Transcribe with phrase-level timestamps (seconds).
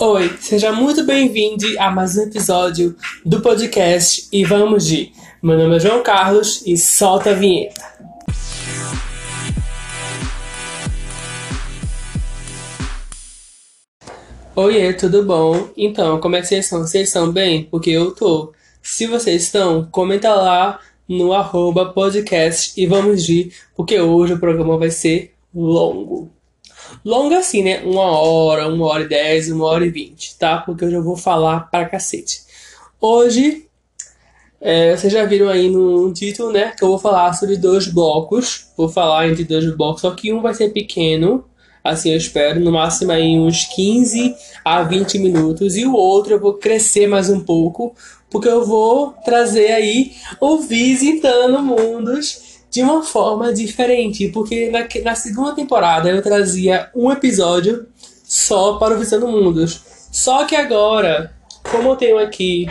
[0.00, 2.94] Oi, seja muito bem-vindo a mais um episódio
[3.26, 5.10] do podcast E Vamos de.
[5.42, 7.82] Meu nome é João Carlos e solta a vinheta.
[14.54, 15.68] Oiê, tudo bom?
[15.76, 16.86] Então, como é que vocês estão?
[16.86, 17.64] Vocês estão bem?
[17.64, 18.52] Porque eu tô.
[18.80, 20.78] Se vocês estão, comenta lá
[21.08, 26.37] no arroba podcast e vamos de, porque hoje o programa vai ser longo
[27.04, 27.80] longa assim, né?
[27.84, 30.58] Uma hora, uma hora e dez, uma hora e vinte, tá?
[30.58, 32.42] Porque eu já vou falar pra cacete.
[33.00, 33.66] Hoje,
[34.60, 36.72] é, vocês já viram aí no título, né?
[36.76, 38.66] Que eu vou falar sobre dois blocos.
[38.76, 41.44] Vou falar entre dois blocos, só que um vai ser pequeno,
[41.82, 44.34] assim eu espero, no máximo aí uns 15
[44.64, 45.76] a 20 minutos.
[45.76, 47.94] E o outro eu vou crescer mais um pouco,
[48.28, 55.14] porque eu vou trazer aí o Visitando Mundos de uma forma diferente, porque na, na
[55.14, 57.86] segunda temporada eu trazia um episódio
[58.24, 59.82] só para o Visitando Mundos.
[60.12, 61.32] Só que agora,
[61.70, 62.68] como eu tenho aqui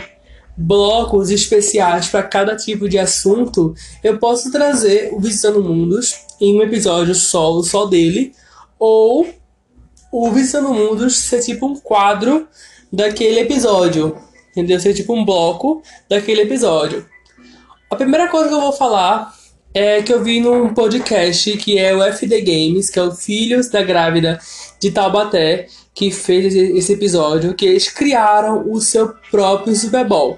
[0.56, 6.62] blocos especiais para cada tipo de assunto, eu posso trazer o Visitando Mundos em um
[6.62, 8.32] episódio solo só dele,
[8.78, 9.26] ou
[10.12, 12.48] o Visitando Mundos ser tipo um quadro
[12.92, 14.16] daquele episódio,
[14.50, 14.80] entendeu?
[14.80, 17.06] Ser tipo um bloco daquele episódio.
[17.90, 19.32] A primeira coisa que eu vou falar
[19.78, 23.68] é que eu vi num podcast que é o FD Games, que é o Filhos
[23.68, 24.40] da Grávida
[24.80, 30.36] de Taubaté, que fez esse episódio, que eles criaram o seu próprio Super Bowl.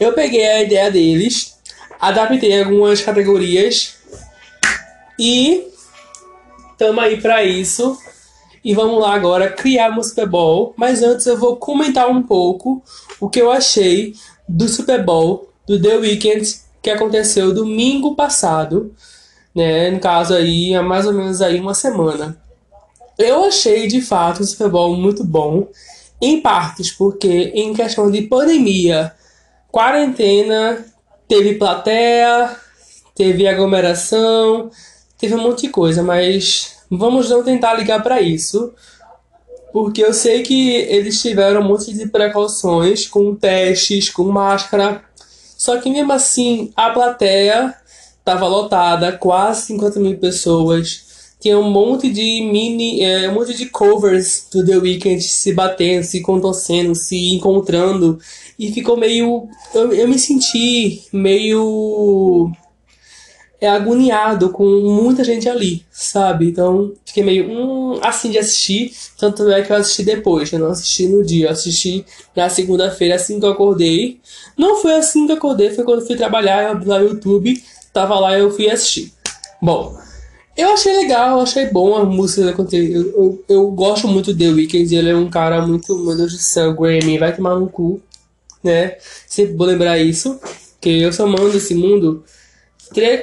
[0.00, 1.56] Eu peguei a ideia deles,
[2.00, 3.98] adaptei algumas categorias
[5.16, 5.68] e
[6.76, 7.96] tamo aí para isso.
[8.64, 10.74] E vamos lá agora criar um Super Bowl.
[10.76, 12.82] Mas antes eu vou comentar um pouco
[13.20, 14.14] o que eu achei
[14.48, 18.92] do Super Bowl do The Weeknd que aconteceu domingo passado,
[19.54, 19.90] né?
[19.90, 22.36] No caso aí, há mais ou menos aí uma semana.
[23.18, 25.68] Eu achei de fato o Super Bowl muito bom,
[26.20, 29.12] em partes porque em questão de pandemia,
[29.70, 30.84] quarentena,
[31.28, 32.56] teve plateia,
[33.14, 34.70] teve aglomeração,
[35.18, 38.72] teve um monte de coisa, mas vamos não tentar ligar para isso.
[39.72, 45.02] Porque eu sei que eles tiveram um monte de precauções com testes, com máscara,
[45.62, 47.72] só que mesmo assim, a plateia
[48.18, 51.36] estava lotada, quase 50 mil pessoas.
[51.38, 56.02] Tinha um monte de mini, é, um monte de covers do The Weeknd se batendo,
[56.02, 58.18] se contorcendo, se encontrando.
[58.58, 59.48] E ficou meio.
[59.72, 62.50] Eu, eu me senti meio
[63.62, 66.48] é agoniado com muita gente ali, sabe?
[66.48, 68.92] Então fiquei meio hum, assim de assistir.
[69.16, 73.14] Tanto é que eu assisti depois, eu não assisti no dia, eu assisti na segunda-feira,
[73.14, 74.20] assim que eu acordei.
[74.58, 77.62] Não foi assim que eu acordei, foi quando fui trabalhar, eu abri lá no YouTube,
[77.92, 79.12] tava lá e eu fui assistir.
[79.62, 79.96] Bom,
[80.56, 84.50] eu achei legal, achei bom a música da eu, eu, eu gosto muito do The
[84.50, 88.02] Weeknd, ele é um cara muito, meu Deus do céu, Grammy, vai tomar no cu,
[88.60, 88.96] né?
[89.28, 90.40] Sempre vou lembrar isso,
[90.80, 92.24] que eu só mando esse mundo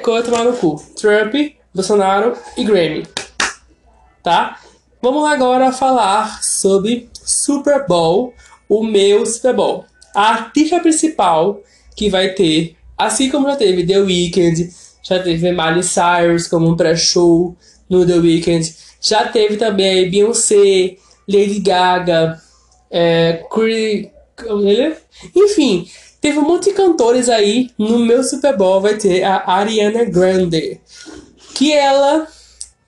[0.02, 0.82] Coisas tomar no cu.
[0.96, 1.34] Trump,
[1.72, 3.06] Bolsonaro e Grammy.
[4.22, 4.58] Tá?
[5.00, 8.34] Vamos agora falar sobre Super Bowl,
[8.68, 9.84] o meu Super Bowl.
[10.14, 11.60] A artista principal
[11.96, 14.70] que vai ter, assim como já teve The Weeknd,
[15.02, 17.56] já teve Miley Cyrus como um pré-show
[17.88, 20.96] no The Weeknd, já teve também Beyoncé,
[21.28, 22.40] Lady Gaga,
[22.90, 24.08] é, Chris,
[25.34, 25.88] enfim,
[26.20, 27.70] Teve um monte de cantores aí.
[27.78, 30.80] No meu Super Bowl vai ter a Ariana Grande.
[31.54, 32.26] Que ela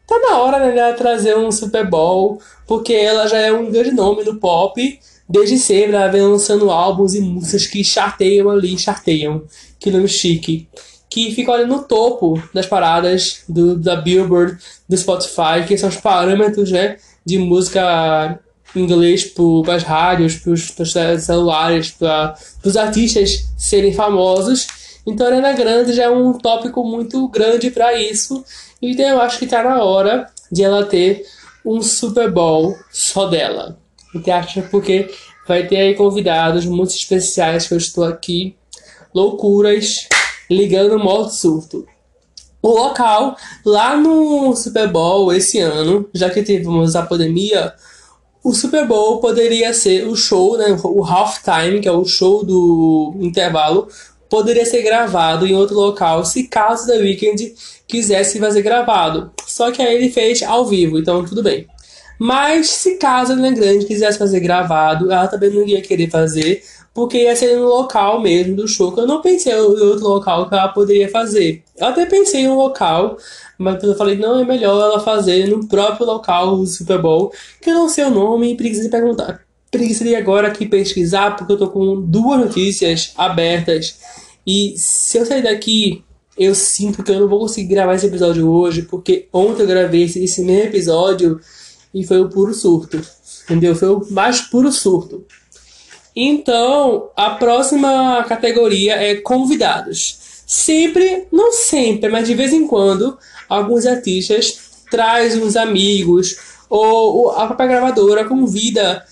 [0.06, 2.40] tá na hora né, de trazer um Super Bowl.
[2.66, 5.00] Porque ela já é um grande nome no pop.
[5.28, 9.44] Desde sempre ela vem lançando álbuns e músicas que charteiam ali, charteiam.
[9.80, 10.68] Que nome chique.
[11.08, 15.96] Que ficam ali no topo das paradas do, da Billboard, do Spotify, que são os
[15.96, 18.38] parâmetros né, de música
[18.74, 20.92] inglês para as rádios, para os
[21.24, 22.34] celulares, para
[22.64, 24.66] os artistas serem famosos.
[25.06, 28.44] Então, Arena Grande já é um tópico muito grande para isso.
[28.80, 31.24] Então, eu acho que está na hora de ela ter
[31.64, 33.78] um Super Bowl só dela.
[34.14, 35.10] Então, acho porque
[35.46, 38.56] vai ter aí convidados muito especiais que eu estou aqui.
[39.14, 40.08] Loucuras,
[40.50, 41.86] ligando o modo surto.
[42.62, 43.36] O local,
[43.66, 47.74] lá no Super Bowl esse ano, já que tivemos a pandemia,
[48.42, 53.14] o Super Bowl poderia ser o show, né, o halftime, que é o show do
[53.20, 53.88] intervalo,
[54.28, 57.54] poderia ser gravado em outro local se caso The Weeknd
[57.86, 59.30] quisesse fazer gravado.
[59.46, 61.66] Só que aí ele fez ao vivo, então tudo bem.
[62.18, 66.62] Mas se caso a Grande quisesse fazer gravado, ela também não ia querer fazer,
[66.94, 70.48] porque ia ser no local mesmo do show, que eu não pensei em outro local
[70.48, 71.62] que ela poderia fazer.
[71.76, 73.16] Eu até pensei em um local,
[73.56, 77.70] mas eu falei, não, é melhor ela fazer no próprio local do Super Bowl, que
[77.70, 79.40] eu não sei o nome e precisa perguntar.
[79.70, 83.98] preguiça de agora aqui pesquisar, porque eu tô com duas notícias abertas.
[84.46, 86.04] E se eu sair daqui,
[86.36, 90.02] eu sinto que eu não vou conseguir gravar esse episódio hoje, porque ontem eu gravei
[90.02, 91.40] esse mesmo episódio
[91.94, 93.00] e foi o puro surto.
[93.44, 93.74] Entendeu?
[93.74, 95.24] Foi o mais puro surto.
[96.14, 100.18] Então, a próxima categoria é convidados.
[100.46, 103.16] Sempre, não sempre, mas de vez em quando,
[103.48, 104.58] alguns artistas
[104.90, 106.36] trazem uns amigos
[106.68, 109.02] ou a própria gravadora convida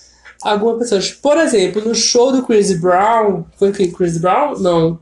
[0.42, 1.10] algumas pessoas.
[1.10, 4.58] Por exemplo, no show do Chris Brown, foi que Chris Brown?
[4.58, 4.98] Não.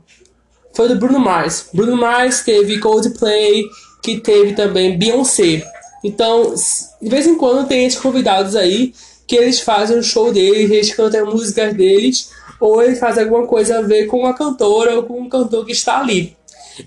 [0.73, 1.69] Foi do Bruno Mars.
[1.73, 3.65] Bruno Mars teve Coldplay,
[4.01, 5.63] que teve também Beyoncé.
[6.03, 6.53] Então,
[7.01, 8.93] de vez em quando tem esses convidados aí
[9.29, 13.77] que eles fazem o show deles, eles cantam músicas deles, ou eles fazem alguma coisa
[13.77, 16.35] a ver com a cantora ou com o cantor que está ali.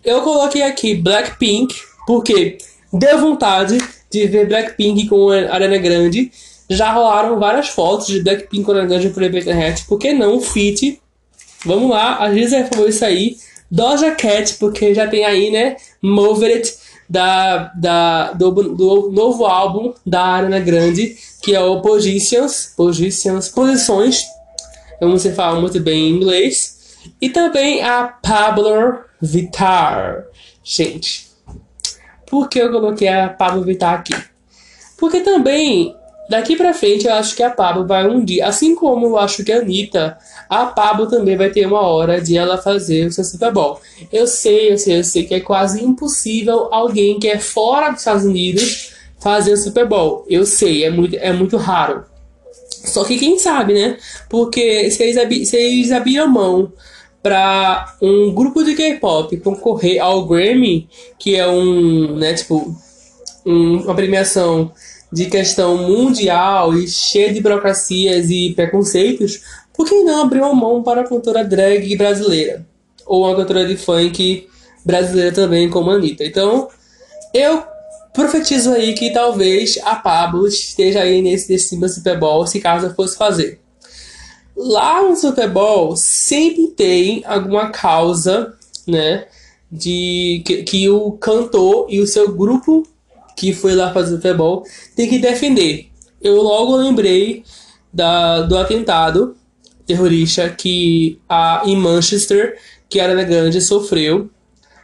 [0.04, 1.72] Eu coloquei aqui Blackpink,
[2.04, 2.58] porque
[2.92, 3.78] deu vontade
[4.10, 6.32] de ver Blackpink com a Arena Grande.
[6.68, 9.84] Já rolaram várias fotos de Blackpink com a Arena Grande por internet.
[9.84, 10.40] Por que não?
[10.40, 11.00] Fit.
[11.64, 13.36] Vamos lá, a Gisele falou isso aí.
[13.70, 15.76] Doja Cat, porque já tem aí, né?
[16.02, 16.74] Move It
[17.12, 24.24] da, da, do, do novo álbum da Arena Grande, que é o Positions, Positions, Posições,
[24.98, 30.24] como você fala muito bem em inglês, e também a Pablo Vittar.
[30.64, 31.28] Gente,
[32.26, 34.14] por que eu coloquei a Pablo Vittar aqui?
[34.96, 35.94] Porque também,
[36.32, 39.44] daqui pra frente, eu acho que a Pablo vai um dia, assim como eu acho
[39.44, 40.16] que a Anitta
[40.48, 43.78] a Pablo também vai ter uma hora de ela fazer o seu Super Bowl.
[44.10, 48.00] Eu sei, eu sei, eu sei que é quase impossível alguém que é fora dos
[48.00, 50.24] Estados Unidos fazer o Super Bowl.
[50.26, 52.04] Eu sei, é muito, é muito raro.
[52.68, 53.98] Só que quem sabe, né?
[54.28, 56.72] Porque se eles, se eles abriram mão
[57.22, 60.88] para um grupo de K-pop concorrer ao Grammy,
[61.18, 62.74] que é um, né, tipo,
[63.46, 64.72] um, uma premiação
[65.12, 69.42] de questão mundial e cheia de burocracias e preconceitos,
[69.74, 72.64] por que não abrir uma mão para a cantora drag brasileira?
[73.04, 74.48] Ou uma cantora de funk
[74.84, 76.24] brasileira também, como a Anitta.
[76.24, 76.68] Então,
[77.34, 77.62] eu
[78.12, 83.16] profetizo aí que talvez a Pablo esteja aí nesse décimo Super Bowl, se caso fosse
[83.16, 83.60] fazer.
[84.56, 88.54] Lá no Super Bowl sempre tem alguma causa,
[88.86, 89.26] né,
[89.70, 92.86] de que, que o cantor e o seu grupo
[93.42, 95.88] que foi lá fazer Bowl tem que defender.
[96.20, 97.42] Eu logo lembrei
[97.92, 99.34] da, do atentado
[99.84, 102.56] terrorista que a, em Manchester,
[102.88, 104.30] que a Ariana Grande sofreu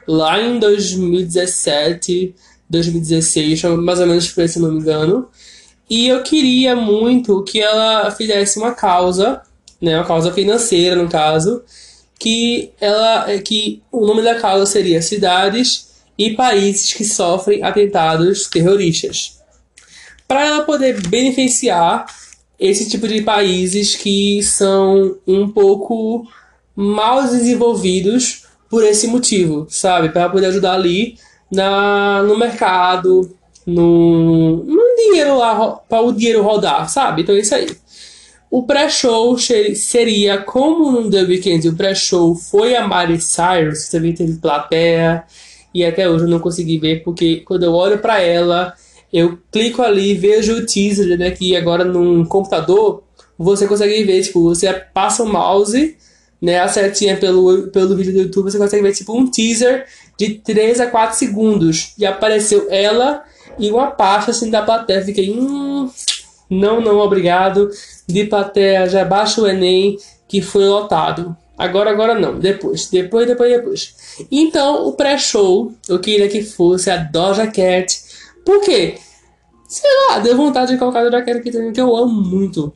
[0.08, 2.34] lá em 2017,
[2.68, 5.28] 2016, mais ou menos foi, se não me engano.
[5.88, 9.40] E eu queria muito que ela fizesse uma causa,
[9.80, 11.62] né, uma causa financeira no caso,
[12.18, 15.87] que ela que o nome da causa seria cidades
[16.18, 19.38] e países que sofrem atentados terroristas.
[20.26, 22.06] Para ela poder beneficiar
[22.58, 26.26] esse tipo de países que são um pouco
[26.74, 30.08] mal desenvolvidos por esse motivo, sabe?
[30.08, 31.16] Para poder ajudar ali
[31.50, 37.22] na, no mercado, no, no dinheiro lá, para o dinheiro rodar, sabe?
[37.22, 37.68] Então é isso aí.
[38.50, 44.14] O pré-show seria como no The Weeknd o pré-show foi a Miley Cyrus, que também
[44.14, 45.24] teve plateia,
[45.74, 48.74] e até hoje eu não consegui ver, porque quando eu olho para ela,
[49.12, 51.30] eu clico ali, vejo o teaser, né?
[51.30, 53.02] Que agora num computador
[53.38, 55.96] você consegue ver, tipo, você passa o mouse,
[56.40, 56.60] né?
[56.60, 59.86] A setinha pelo, pelo vídeo do YouTube, você consegue ver, tipo, um teaser
[60.18, 61.94] de 3 a 4 segundos.
[61.96, 63.22] E apareceu ela
[63.58, 65.04] e uma parte assim da plateia.
[65.04, 65.88] Fiquei, hum,
[66.50, 67.70] não, não, obrigado.
[68.06, 71.36] De plateia, já baixa o Enem que foi lotado.
[71.58, 72.38] Agora, agora não.
[72.38, 73.94] Depois, depois, depois, depois.
[74.30, 78.08] Então, o pré-show, eu queria que fosse a Doja Cat
[78.48, 78.96] por quê?
[79.68, 82.72] Sei lá, deu vontade de colocar a Cat aqui também, que eu amo muito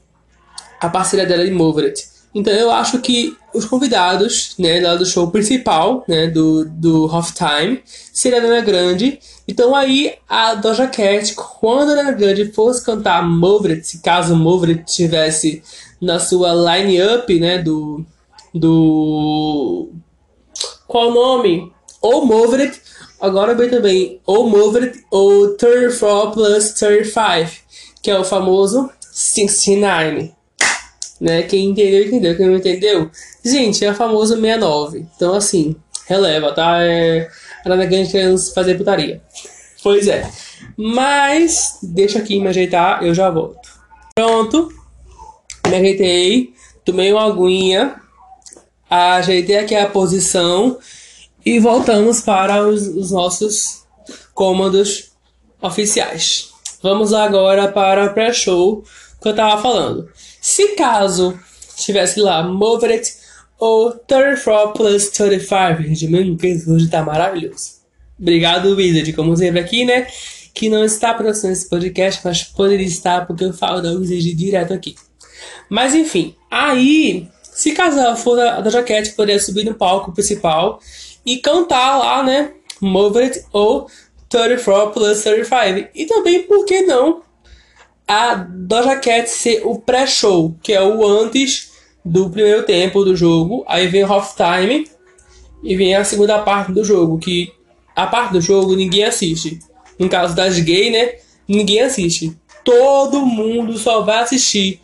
[0.78, 1.98] a parceria dela de Movered.
[2.34, 7.80] Então eu acho que os convidados, né, lá do show principal, né, do, do Halftime,
[7.86, 9.18] seria a Dana Grande.
[9.48, 13.24] Então aí a Doja Cat, quando a Dana Grande fosse cantar
[13.82, 15.62] se caso Movered tivesse
[15.98, 18.04] na sua line-up, né, do...
[18.54, 19.90] do...
[20.86, 21.72] Qual o nome?
[22.00, 22.80] Ou Movered
[23.22, 27.62] Agora vem também ou Moved ou 34 plus 35,
[28.02, 30.32] que é o famoso 69.
[31.20, 31.44] Né?
[31.44, 32.36] Quem entendeu, entendeu.
[32.36, 33.08] Quem não entendeu,
[33.44, 35.06] gente, é o famoso 69.
[35.14, 35.76] Então, assim,
[36.08, 36.82] releva, tá?
[36.82, 37.30] É
[37.64, 39.22] Arana Grande querendo fazer putaria.
[39.84, 40.28] Pois é.
[40.76, 43.70] Mas, deixa aqui me ajeitar, eu já volto.
[44.16, 44.68] Pronto.
[45.68, 46.52] Me ajeitei.
[46.84, 47.94] Tomei uma aguinha.
[48.94, 50.78] Ajeitei aqui a posição
[51.46, 53.84] e voltamos para os, os nossos
[54.34, 55.12] cômodos
[55.62, 56.50] oficiais.
[56.82, 58.84] Vamos agora para o pré-show
[59.18, 60.10] que eu estava falando.
[60.42, 61.40] Se caso
[61.74, 63.14] tivesse lá Moderate
[63.58, 67.80] ou 34 plus 35, gente, meu inglês hoje tá maravilhoso.
[68.20, 70.06] Obrigado, Wizard, como sempre aqui, né?
[70.52, 74.74] Que não está produzindo esse podcast, mas poderia estar porque eu falo da Wizard direto
[74.74, 74.94] aqui.
[75.70, 80.80] Mas enfim, aí, se caso ela for da, da jaquete, poderia subir no palco principal
[81.24, 82.52] e cantar lá, né?
[82.80, 83.86] Move It ou
[84.28, 85.90] 34 plus 35.
[85.94, 87.22] E também, por que não,
[88.08, 91.72] a Doja Cat ser o pré-show, que é o antes
[92.04, 93.64] do primeiro tempo do jogo.
[93.68, 94.88] Aí vem o halftime
[95.62, 97.52] e vem a segunda parte do jogo, que
[97.94, 99.60] a parte do jogo ninguém assiste.
[99.98, 101.14] No caso das gays, né?
[101.46, 102.36] Ninguém assiste.
[102.64, 104.80] Todo mundo só vai assistir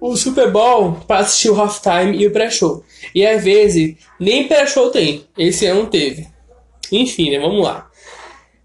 [0.00, 2.84] o Super Bowl para assistir o halftime e o pré-show.
[3.14, 5.24] E às vezes nem pré-show tem.
[5.36, 6.26] Esse ano teve.
[6.92, 7.38] Enfim, né?
[7.38, 7.88] Vamos lá.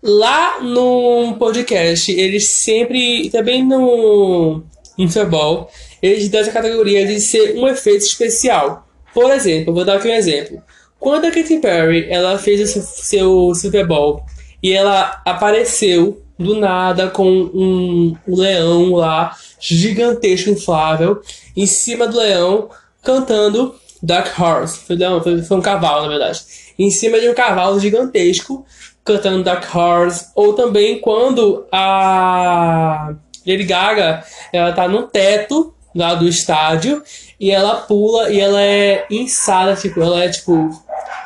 [0.04, 4.64] Lá no podcast, eles sempre, também no,
[4.98, 5.70] no Super Bowl,
[6.02, 8.88] eles dão essa categoria de ser um efeito especial.
[9.14, 10.62] Por exemplo, vou dar aqui um exemplo.
[11.00, 14.24] Quando a Katy Perry ela fez o seu Super Bowl
[14.62, 21.22] e ela apareceu do nada com um, um leão lá gigantesco inflável
[21.56, 22.70] em cima do leão
[23.04, 24.80] cantando Dark Horse.
[24.80, 26.42] Foi, não, foi, foi um cavalo, na verdade.
[26.78, 28.66] Em cima de um cavalo gigantesco
[29.06, 30.28] cantando Dark Horse.
[30.36, 33.14] Ou também quando a
[33.46, 37.04] Lady Gaga ela tá no teto lá do estádio
[37.40, 40.70] e ela pula e ela é insada, tipo, ela é tipo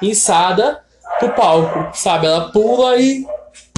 [0.02, 0.82] insada
[1.20, 2.26] pro palco, sabe?
[2.26, 3.26] Ela pula e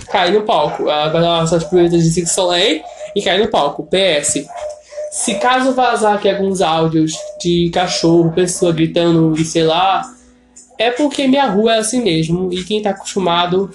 [0.10, 0.90] cai no palco.
[0.90, 2.82] Ela vai suas proezas de Six Soleil
[3.17, 3.88] e cai no palco.
[3.89, 4.45] PS.
[5.12, 10.03] Se caso vazar aqui alguns áudios de cachorro, pessoa gritando e sei lá,
[10.77, 12.53] é porque minha rua é assim mesmo.
[12.53, 13.71] E quem tá acostumado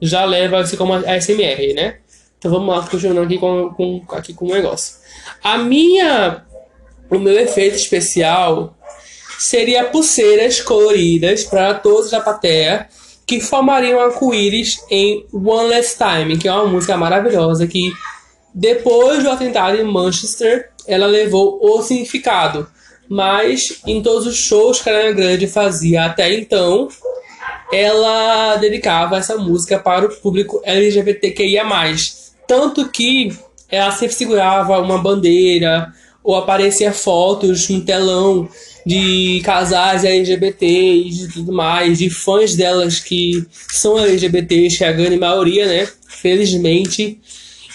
[0.00, 1.96] já leva assim como a SMR, né?
[2.38, 4.94] Então vamos lá, continuando aqui com, com, aqui com o negócio.
[5.42, 6.44] A minha.
[7.10, 8.78] O meu efeito especial
[9.36, 12.86] seria pulseiras coloridas para todos da plateia
[13.26, 17.92] que formariam arco-íris em One Last Time, que é uma música maravilhosa que
[18.54, 22.68] depois do atentado em Manchester ela levou o significado,
[23.08, 26.88] mas em todos os shows que a Ariana Grande fazia até então
[27.72, 31.64] ela dedicava essa música para o público LGBTQIA+.
[32.46, 33.32] Tanto que
[33.68, 35.92] ela sempre segurava uma bandeira
[36.22, 38.48] ou aparecia fotos no telão
[38.84, 44.92] de casais LGBTs e tudo mais, de fãs delas que são LGBTs, que é a
[44.92, 45.88] grande maioria, né?
[46.08, 47.20] Felizmente.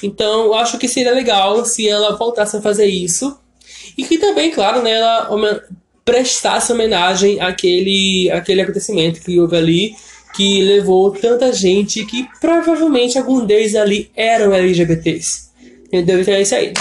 [0.03, 3.37] Então, eu acho que seria legal se ela voltasse a fazer isso.
[3.97, 5.29] E que também, claro, né, ela
[6.03, 9.95] prestasse homenagem àquele, àquele acontecimento que houve ali,
[10.35, 15.49] que levou tanta gente que provavelmente algum deles ali eram LGBTs.
[15.87, 16.21] Entendeu?
[16.21, 16.73] Então é isso aí.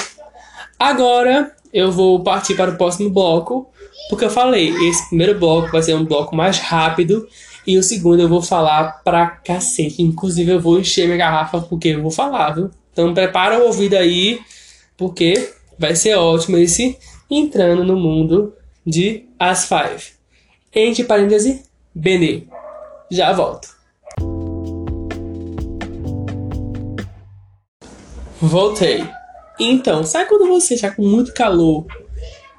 [0.78, 3.71] Agora eu vou partir para o próximo bloco,
[4.11, 7.26] porque eu falei, esse primeiro bloco vai ser um bloco mais rápido
[7.66, 10.02] e o segundo eu vou falar pra cacete.
[10.02, 12.71] Inclusive eu vou encher minha garrafa porque eu vou falar, viu?
[12.95, 14.41] Então prepara o ouvido aí,
[14.97, 16.97] porque vai ser ótimo esse
[17.29, 18.55] entrando no mundo
[18.87, 20.13] de As Five.
[20.73, 22.45] Entre parênteses, Benê.
[23.11, 23.69] Já volto.
[28.41, 29.05] Voltei.
[29.59, 31.87] Então, sabe quando você está com muito calor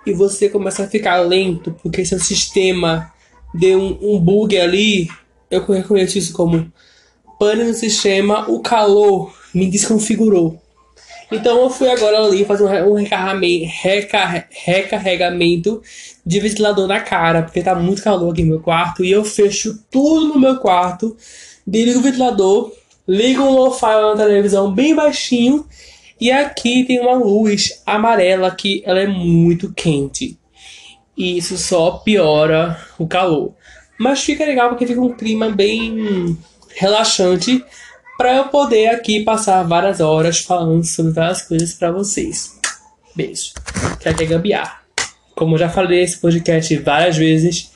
[0.05, 3.09] e você começa a ficar lento porque seu sistema
[3.53, 5.07] deu um, um bug ali?
[5.49, 6.69] Eu reconheço isso como
[7.39, 10.59] pane no sistema, o calor me desconfigurou.
[11.31, 15.81] Então eu fui agora ali fazer um, recarregamento, recarregamento
[16.25, 19.03] de ventilador na cara, porque tá muito calor aqui no meu quarto.
[19.03, 21.17] E eu fecho tudo no meu quarto,
[21.65, 22.71] desligo o ventilador,
[23.07, 25.65] ligo um lo-fi na televisão bem baixinho.
[26.19, 30.37] E aqui tem uma luz amarela que ela é muito quente.
[31.17, 33.53] E isso só piora o calor.
[33.97, 36.37] Mas fica legal porque fica um clima bem
[36.75, 37.63] relaxante
[38.17, 42.57] para eu poder aqui passar várias horas falando sobre várias coisas para vocês.
[43.15, 43.53] Beijo.
[43.99, 44.83] Que é gambiar.
[45.35, 47.71] Como eu já falei nesse podcast várias vezes,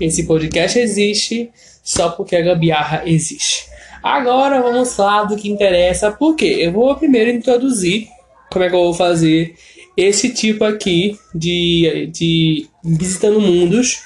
[0.00, 1.50] esse podcast existe
[1.82, 3.66] só porque a gambiarra existe.
[4.02, 8.08] Agora vamos falar do que interessa, porque eu vou primeiro introduzir
[8.50, 9.54] como é que eu vou fazer
[9.96, 14.02] esse tipo aqui de, de visitando mundos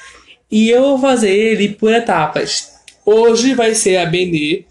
[0.50, 2.75] e eu vou fazer ele por etapas.
[3.06, 4.64] Hoje vai ser a Benê,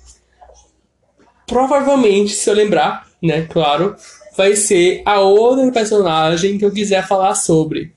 [1.47, 3.95] provavelmente, se eu lembrar, né, claro,
[4.35, 7.93] vai ser a outra personagem que eu quiser falar sobre.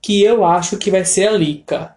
[0.00, 1.94] Que eu acho que vai ser a Lika.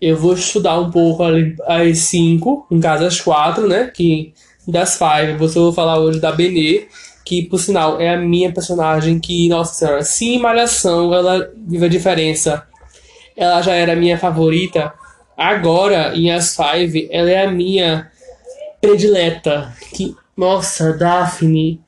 [0.00, 1.22] Eu vou estudar um pouco
[1.66, 3.90] as cinco, no caso as quatro, né?
[3.94, 4.32] Que
[4.66, 6.88] das five, você vou falar hoje da Benê.
[7.24, 11.88] que por sinal é a minha personagem que, nossa senhora, sim, Malhação, ela vive a
[11.88, 12.66] diferença.
[13.36, 14.92] Ela já era minha favorita.
[15.42, 18.08] Agora, em As Five, ela é a minha
[18.80, 19.74] predileta.
[19.92, 21.80] Que, nossa, Daphne,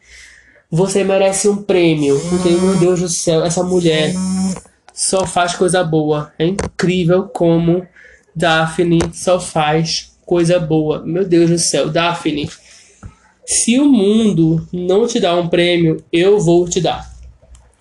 [0.68, 2.20] você merece um prêmio.
[2.28, 4.12] Porque, meu Deus do céu, essa mulher
[4.92, 6.32] só faz coisa boa.
[6.36, 7.86] É incrível como
[8.34, 11.04] Daphne só faz coisa boa.
[11.06, 12.50] Meu Deus do céu, Daphne.
[13.46, 17.08] Se o mundo não te dá um prêmio, eu vou te dar.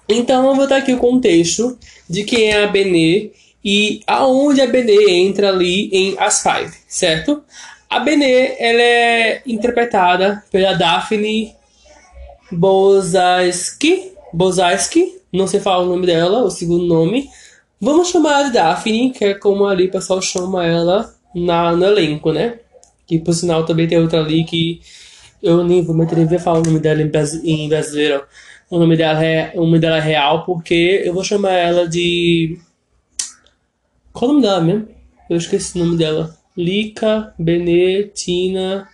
[0.07, 3.31] Então eu vou dar aqui o contexto de quem é a Benê
[3.63, 7.43] e aonde a Benê entra ali em As Five, certo?
[7.89, 11.55] A Benê ela é interpretada pela Daphne
[12.51, 17.29] Bozaski, Bozaski, não sei falar o nome dela, o segundo nome.
[17.79, 21.85] Vamos chamar ela de Daphne, que é como ali o pessoal chama ela na, no
[21.85, 22.59] elenco, né?
[23.05, 24.81] Que por sinal também tem outra ali que
[25.41, 28.23] eu nem vou me atrever a falar o nome dela em, brasileiro.
[28.69, 32.57] O nome dela é o nome dela é real, porque eu vou chamar ela de.
[34.13, 34.87] Qual o nome dela mesmo?
[35.27, 36.37] Eu esqueci o nome dela.
[36.55, 38.87] Lica, Benetina.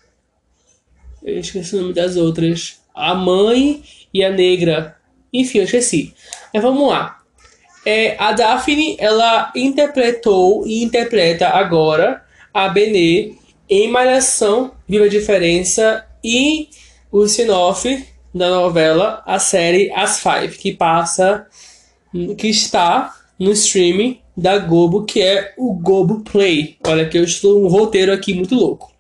[1.21, 2.79] Eu esqueci o nome das outras.
[2.95, 3.83] A mãe
[4.13, 4.95] e a negra.
[5.33, 6.13] Enfim, eu esqueci.
[6.53, 7.19] Mas vamos lá.
[7.85, 12.23] É, a Daphne, ela interpretou e interpreta agora
[12.53, 13.33] a Benê
[13.69, 16.69] em Malhação, Viva a Diferença e
[17.11, 21.45] o spin-off da novela, a série As Five, que passa,
[22.38, 26.77] que está no streaming da Globo, que é o Globo Play.
[26.88, 28.91] Olha que eu estou um roteiro aqui muito louco.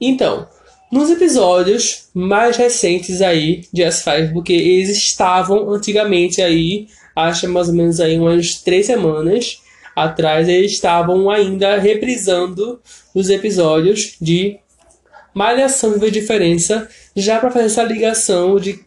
[0.00, 0.46] Então,
[0.90, 7.68] nos episódios mais recentes aí de As Five, porque eles estavam antigamente aí, acho mais
[7.68, 9.60] ou menos aí umas três semanas
[9.94, 12.80] atrás, eles estavam ainda reprisando
[13.14, 14.58] os episódios de
[15.34, 18.80] Malhação a Diferença, já para fazer essa ligação de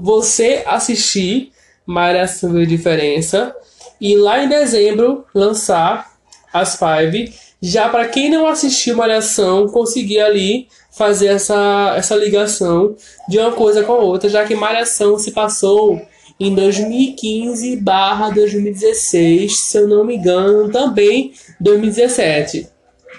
[0.00, 1.52] você assistir
[1.86, 3.54] Malhação a Diferença
[4.02, 6.12] e lá em dezembro lançar
[6.52, 12.94] as Five, já para quem não assistiu Malhação conseguir ali fazer essa, essa ligação
[13.28, 15.98] de uma coisa com a outra, já que Malhação se passou
[16.38, 22.68] em 2015 barra 2016, se eu não me engano, também 2017.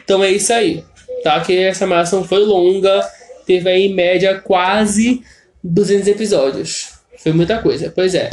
[0.04, 0.84] Então é isso aí
[1.24, 1.40] tá?
[1.40, 3.02] Que essa malhação foi longa,
[3.48, 5.24] teve aí em média quase
[5.64, 6.94] 200 episódios.
[7.18, 7.92] Foi muita coisa.
[7.96, 8.30] Pois é.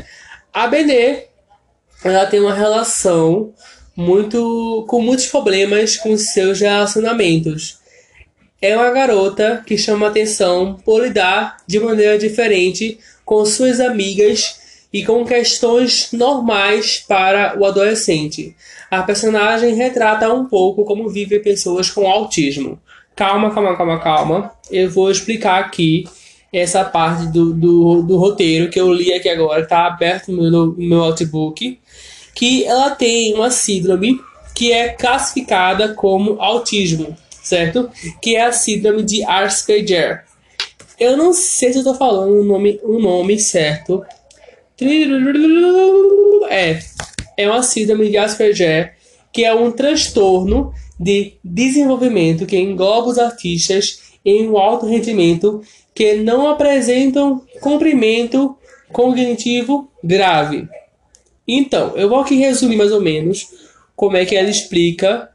[0.53, 1.29] A Benê,
[2.05, 3.53] ela tem uma relação
[3.97, 7.79] muito com muitos problemas com seus relacionamentos.
[8.63, 14.61] É uma garota que chama atenção por lidar de maneira diferente com suas amigas
[14.93, 18.55] e com questões normais para o adolescente.
[18.91, 22.79] A personagem retrata um pouco como vivem pessoas com autismo.
[23.15, 24.53] Calma, calma, calma, calma.
[24.71, 26.05] Eu vou explicar aqui
[26.53, 30.51] essa parte do, do, do roteiro que eu li aqui agora, está aberto no meu,
[30.51, 31.79] no meu notebook,
[32.41, 34.19] que ela tem uma síndrome
[34.55, 37.91] que é classificada como autismo, certo?
[38.23, 40.25] Que é a síndrome de Asperger.
[40.99, 44.03] Eu não sei se eu tô falando o nome, o nome certo,
[46.49, 46.79] é,
[47.37, 48.95] é uma síndrome de Asperger,
[49.31, 55.61] que é um transtorno de desenvolvimento que engloba os artistas em um alto rendimento
[55.95, 58.57] que não apresentam comprimento
[58.91, 60.67] cognitivo grave.
[61.47, 63.49] Então, eu vou aqui resumir mais ou menos
[63.97, 65.31] como é que ela explica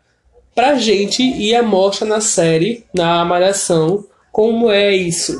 [0.54, 5.38] pra gente e a mostra na série, na Malhação, como é isso.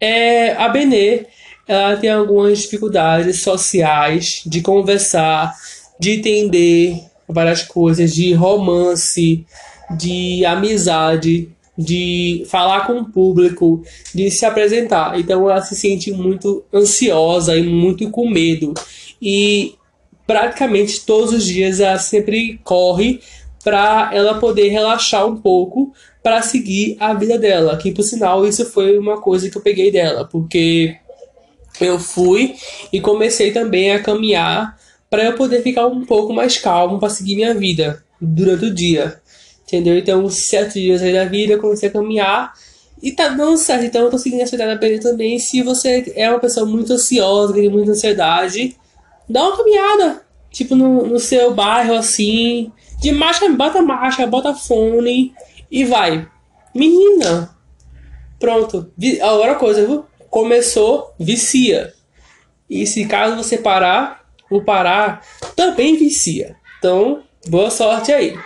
[0.00, 1.26] É, a Benê
[1.66, 5.54] ela tem algumas dificuldades sociais de conversar,
[6.00, 9.44] de entender várias coisas, de romance,
[9.98, 13.82] de amizade, de falar com o público,
[14.14, 15.18] de se apresentar.
[15.20, 18.72] Então ela se sente muito ansiosa e muito com medo.
[19.20, 19.74] E
[20.28, 23.18] praticamente todos os dias ela sempre corre
[23.64, 25.90] para ela poder relaxar um pouco
[26.22, 27.78] para seguir a vida dela.
[27.78, 30.94] Que por sinal isso foi uma coisa que eu peguei dela, porque
[31.80, 32.54] eu fui
[32.92, 37.34] e comecei também a caminhar para eu poder ficar um pouco mais calmo para seguir
[37.34, 39.22] minha vida durante o dia.
[39.66, 39.96] Entendeu?
[39.96, 42.52] Então, sete dias aí da vida, eu comecei a caminhar
[43.02, 43.86] e tá dando certo.
[43.86, 45.38] Então, eu tô seguindo essa ideia da também.
[45.38, 48.76] Se você é uma pessoa muito ansiosa, que tem muita ansiedade,
[49.28, 50.26] dá uma caminhada.
[50.50, 52.72] Tipo, no, no seu bairro, assim.
[53.00, 55.32] De marcha, bota marcha, bota fone
[55.70, 56.26] e vai.
[56.74, 57.56] Menina!
[58.38, 58.92] Pronto.
[59.20, 60.04] Agora coisa, viu?
[60.30, 61.92] começou, vicia.
[62.68, 65.22] E se caso você parar, o parar
[65.56, 66.56] também vicia.
[66.78, 68.38] Então, boa sorte aí.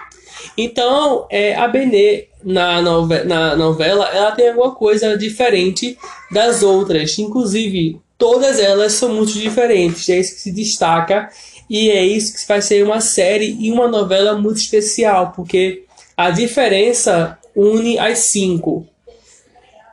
[0.57, 5.97] Então, é, a Benê, na, nove na novela, ela tem alguma coisa diferente
[6.31, 7.19] das outras.
[7.19, 10.09] Inclusive, todas elas são muito diferentes.
[10.09, 11.31] É isso que se destaca.
[11.69, 15.85] E é isso que vai ser uma série e uma novela muito especial, porque
[16.17, 18.87] a diferença une as cinco.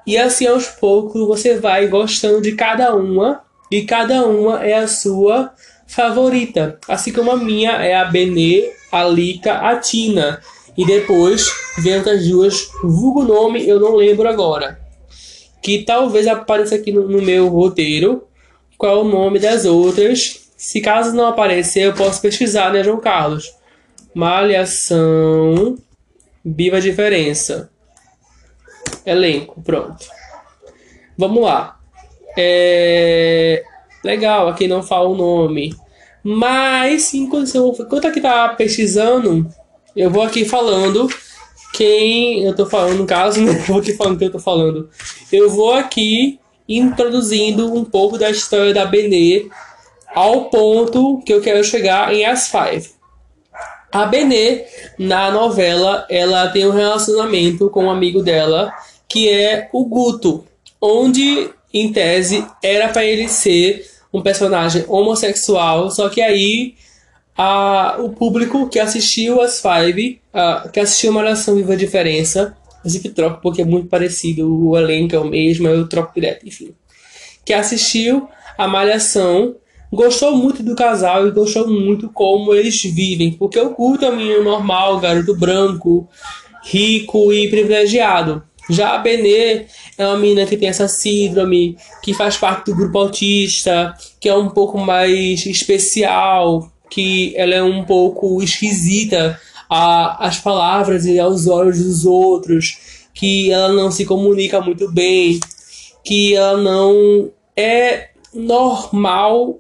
[0.06, 4.88] E assim aos poucos você vai gostando de cada uma, e cada uma é a
[4.88, 5.54] sua
[5.88, 6.80] favorita.
[6.88, 10.42] Assim como a minha é a Benê, a Lika, a Tina.
[10.78, 14.80] E depois vem outras duas, vulgo nome, eu não lembro agora.
[15.62, 18.24] Que talvez apareça aqui no, no meu roteiro.
[18.78, 20.52] Qual é o nome das outras?
[20.56, 23.54] Se caso não aparecer, eu posso pesquisar, né, João Carlos?
[24.14, 25.78] Malhação.
[26.44, 27.70] Viva a diferença.
[29.06, 30.06] Elenco, pronto.
[31.18, 31.78] Vamos lá.
[32.38, 33.64] É...
[34.04, 35.76] Legal, aqui não fala o nome.
[36.32, 39.48] Mas, enquanto, eu, enquanto aqui tá pesquisando,
[39.96, 41.10] eu vou aqui falando
[41.74, 43.52] quem eu tô falando, no caso, né?
[43.52, 44.88] Eu vou aqui falando quem eu tô falando.
[45.32, 49.50] Eu vou aqui introduzindo um pouco da história da Benê
[50.14, 52.92] ao ponto que eu quero chegar em As Five.
[53.92, 54.66] A Benê,
[55.00, 58.72] na novela, ela tem um relacionamento com um amigo dela,
[59.08, 60.46] que é o Guto,
[60.80, 66.76] onde, em tese, era para ele ser um personagem homossexual, só que aí
[67.38, 73.10] a, o público que assistiu as Five, a, que assistiu Malhação Viva a Diferença, inclusive
[73.10, 76.74] troco porque é muito parecido, o elenco é o mesmo, eu troco direto, enfim.
[77.46, 79.56] Que assistiu a Malhação
[79.92, 84.16] gostou muito do casal e gostou muito como eles vivem, porque o culto é um
[84.16, 86.08] menino normal, garoto branco,
[86.64, 88.44] rico e privilegiado.
[88.70, 89.66] Já a Benê
[89.98, 94.36] é uma menina que tem essa síndrome, que faz parte do grupo autista, que é
[94.36, 101.84] um pouco mais especial, que ela é um pouco esquisita às palavras e aos olhos
[101.84, 102.78] dos outros,
[103.14, 105.40] que ela não se comunica muito bem,
[106.04, 109.60] que ela não é normal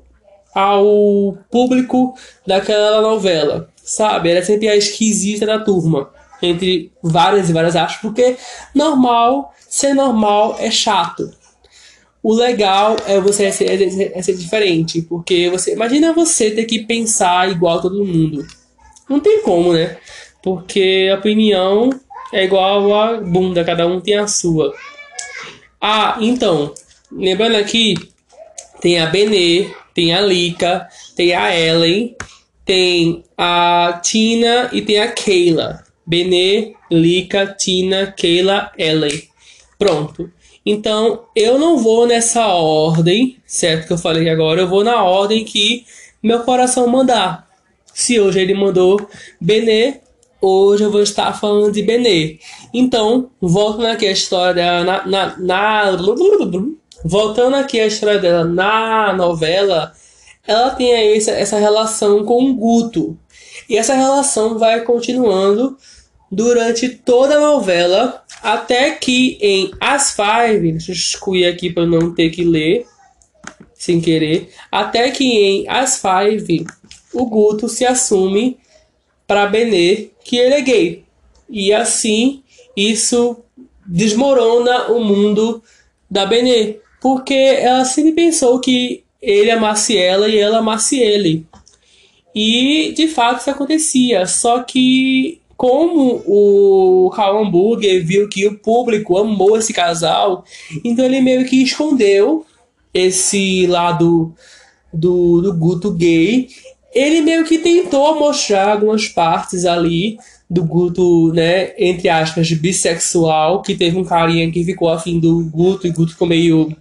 [0.54, 2.14] ao público
[2.46, 4.30] daquela novela, sabe?
[4.30, 6.10] Era sempre a esquisita da turma,
[6.42, 8.38] entre várias e várias aspas, porque
[8.74, 11.32] normal, ser normal é chato.
[12.22, 17.50] O legal é você ser, é ser diferente, porque você imagina você ter que pensar
[17.50, 18.46] igual todo mundo.
[19.10, 19.98] Não tem como, né?
[20.44, 21.90] Porque a opinião
[22.32, 24.74] é igual a bunda, cada um tem a sua.
[25.82, 26.74] Ah, então,
[27.12, 27.96] lembrando aqui,
[28.82, 32.16] tem a Benê, tem a Lika, tem a Ellen,
[32.66, 35.84] tem a Tina e tem a Keila.
[36.10, 39.22] Benê, Lika, Tina, Keila, Ellen.
[39.78, 40.32] Pronto.
[40.66, 43.86] Então, eu não vou nessa ordem, certo?
[43.86, 45.86] Que eu falei agora, eu vou na ordem que
[46.22, 47.48] meu coração mandar.
[47.94, 49.00] Se hoje ele mandou
[49.40, 50.00] Benê,
[50.42, 52.40] hoje eu vou estar falando de Benê.
[52.74, 55.92] Então, voltando aqui a história na, na, na
[57.06, 59.94] voltando aqui à história dela na novela,
[60.48, 63.16] ela tem aí essa, essa relação com o Guto.
[63.70, 65.78] E essa relação vai continuando
[66.32, 72.14] durante toda a novela, até que em As Five, deixa eu excluir aqui para não
[72.14, 72.86] ter que ler
[73.74, 76.66] sem querer, até que em As Five
[77.14, 78.58] o Guto se assume
[79.26, 81.04] para Benê que ele é gay.
[81.50, 82.44] E assim
[82.76, 83.38] isso
[83.86, 85.64] desmorona o mundo
[86.10, 91.46] da Benê porque ela sempre pensou que ele amasse ela e ela amasse ele.
[92.36, 99.18] E de fato isso acontecia, só que como o Karl Hamburger viu que o público
[99.18, 100.46] amou esse casal,
[100.86, 102.46] então ele meio que escondeu
[102.94, 104.34] esse lado
[104.94, 106.48] do, do Guto gay.
[106.96, 110.18] Ele meio que tentou mostrar algumas partes ali
[110.50, 115.86] do Guto, né, entre aspas, bissexual, que teve um carinha que ficou afim do Guto
[115.86, 116.74] e o Guto ficou meio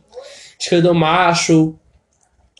[0.56, 1.74] esquerdo macho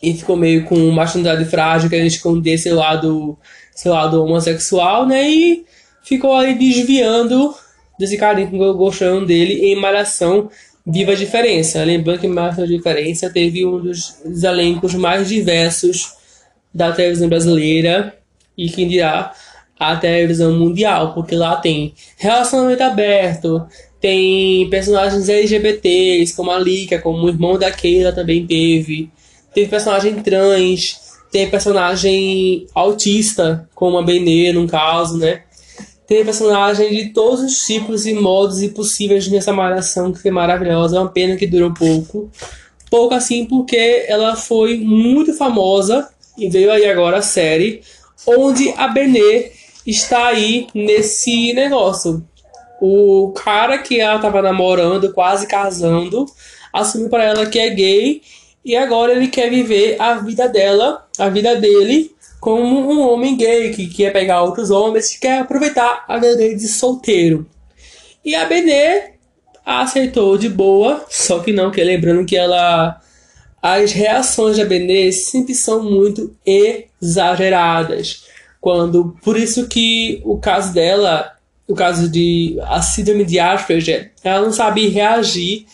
[0.03, 3.37] e ficou meio com masculinidade frágil, querendo esconder seu lado,
[3.73, 5.31] seu lado homossexual, né?
[5.31, 5.69] E
[6.09, 7.53] ficou aí desviando
[7.99, 10.49] desse carinho gostando dele em Malhação
[10.85, 11.83] Viva a Diferença.
[11.83, 16.13] Lembrando que Malhação Diferença teve um dos, elencos mais diversos
[16.73, 18.17] da televisão brasileira
[18.57, 19.31] e quem dirá
[19.79, 23.65] a televisão mundial, porque lá tem relacionamento aberto,
[24.01, 29.09] tem personagens LGBTs, como a Lika, como o irmão da Keila também teve.
[29.53, 30.99] Teve personagem trans,
[31.31, 35.43] tem personagem autista, como a Benê, no caso, né?
[36.09, 40.97] Tem personagem de todos os tipos e modos e possíveis nessa malhação que foi maravilhosa.
[40.97, 42.31] É uma pena que durou pouco.
[42.89, 47.83] Pouco assim porque ela foi muito famosa e veio aí agora a série
[48.25, 49.51] onde a Benê
[49.85, 52.25] está aí nesse negócio.
[52.81, 56.25] O cara que ela tava namorando, quase casando,
[56.73, 58.23] assumiu para ela que é gay
[58.65, 63.71] e agora ele quer viver a vida dela, a vida dele, como um homem gay
[63.71, 67.45] que quer pegar outros homens, que quer aproveitar a vida de solteiro.
[68.23, 69.13] E a Benê
[69.65, 72.99] aceitou de boa, só que não, que lembrando que ela
[73.61, 78.23] as reações da Benê sempre são muito exageradas.
[78.61, 81.33] Quando, por isso que o caso dela,
[81.67, 85.65] o caso de a síndrome de Asperger, ela não sabe reagir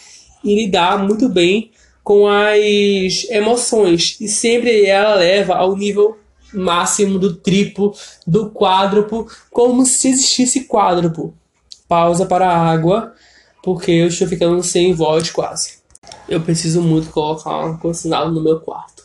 [0.44, 1.72] e lidar muito bem
[2.04, 6.18] com as emoções e sempre ela leva ao nível
[6.56, 7.94] máximo do triplo,
[8.26, 11.34] do quádruplo, como se existisse quádruplo.
[11.88, 13.14] Pausa para a água,
[13.64, 15.80] porque eu estou ficando sem voz quase.
[16.28, 19.04] Eu preciso muito colocar um condicionado no meu quarto.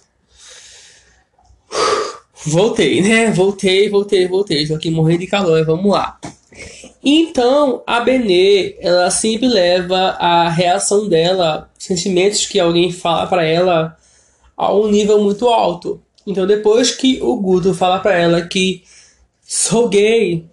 [2.47, 3.31] Voltei, né?
[3.31, 4.63] Voltei, voltei, voltei.
[4.63, 6.19] Estou aqui morrendo de calor, vamos lá.
[7.03, 13.97] Então, a Benê, ela sempre leva a reação dela, sentimentos que alguém fala para ela,
[14.57, 16.03] a um nível muito alto.
[16.27, 18.83] Então, depois que o Guto fala para ela que
[19.43, 20.45] sou gay,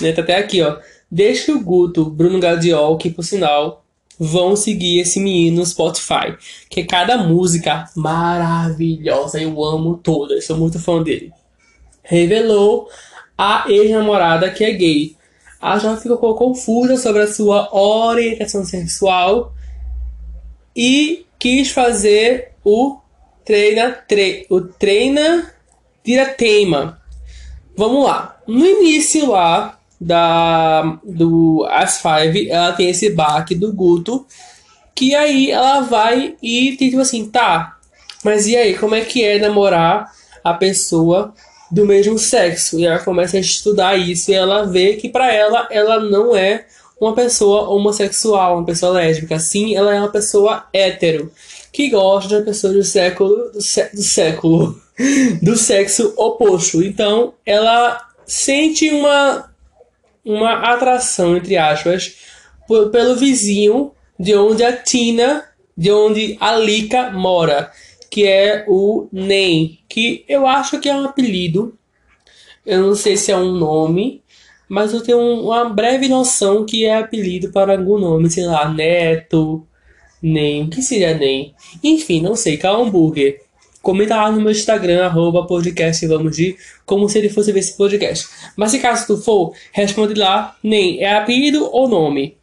[0.00, 0.12] né?
[0.12, 0.78] Tá até aqui, ó.
[1.10, 3.84] Desde que o Guto, Bruno Gadiol, que por sinal
[4.18, 6.36] vão seguir esse menino no Spotify,
[6.70, 11.32] que é cada música maravilhosa, eu amo todas, sou muito fã dele.
[12.02, 12.88] Revelou
[13.36, 15.16] a ex-namorada que é gay.
[15.60, 19.52] A já ficou confusa sobre a sua orientação sexual
[20.74, 22.98] e quis fazer o
[23.44, 25.52] treina tre, o treina
[26.04, 27.00] tira teima.
[27.76, 28.40] Vamos lá.
[28.46, 34.26] No início lá da do As Five, ela tem esse baque do Guto,
[34.94, 37.78] que aí ela vai e tem tipo assim, tá,
[38.24, 40.12] mas e aí, como é que é namorar
[40.44, 41.34] a pessoa
[41.70, 42.78] do mesmo sexo?
[42.78, 46.66] E ela começa a estudar isso e ela vê que para ela, ela não é
[47.00, 49.38] uma pessoa homossexual, uma pessoa lésbica.
[49.38, 51.32] Sim, ela é uma pessoa hétero,
[51.72, 54.80] que gosta de pessoas do século, do, sé, do século,
[55.42, 56.82] do sexo oposto.
[56.82, 59.50] Então, ela sente uma
[60.24, 62.16] uma atração, entre aspas,
[62.92, 65.44] pelo vizinho de onde a Tina,
[65.76, 67.72] de onde a Lika mora,
[68.10, 71.76] que é o Nem, que eu acho que é um apelido.
[72.64, 74.22] Eu não sei se é um nome,
[74.68, 79.66] mas eu tenho uma breve noção que é apelido para algum nome, sei lá, Neto,
[80.22, 81.52] Nem, o que seria Nem?
[81.82, 83.42] Enfim, não sei, Calma Hambúrguer.
[83.82, 86.56] Comenta lá no meu Instagram, arroba podcast vamos de
[86.86, 88.28] como se ele fosse ver esse podcast.
[88.56, 92.36] Mas se caso tu for, responde lá, nem é apelido ou nome.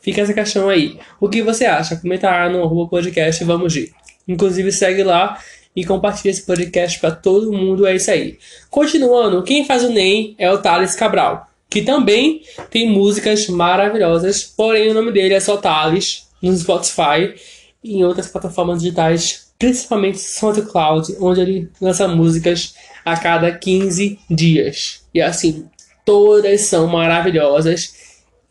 [0.00, 0.96] Fica essa questão aí.
[1.20, 1.96] O que você acha?
[1.96, 3.92] Comenta lá no arroba podcast vamos de.
[4.28, 5.40] Inclusive segue lá
[5.74, 7.84] e compartilha esse podcast para todo mundo.
[7.84, 8.38] É isso aí.
[8.70, 14.90] Continuando, quem faz o NEM é o Thales Cabral, que também tem músicas maravilhosas, porém
[14.90, 17.34] o nome dele é só Thales no Spotify
[17.82, 22.74] e em outras plataformas digitais principalmente SoundCloud, onde ele lança músicas
[23.04, 25.02] a cada 15 dias.
[25.12, 25.68] E assim,
[26.04, 27.92] todas são maravilhosas.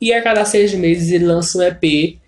[0.02, 2.20] E a cada seis meses ele lança um EP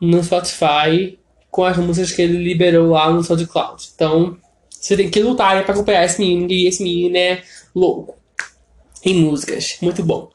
[0.00, 1.18] no Spotify
[1.50, 3.88] com as músicas que ele liberou lá no SoundCloud.
[3.94, 4.36] Então,
[4.68, 7.42] você tem que lutar para acompanhar esse menino, e esse menino é
[7.74, 8.16] louco
[9.04, 9.78] em músicas.
[9.80, 10.30] Muito bom.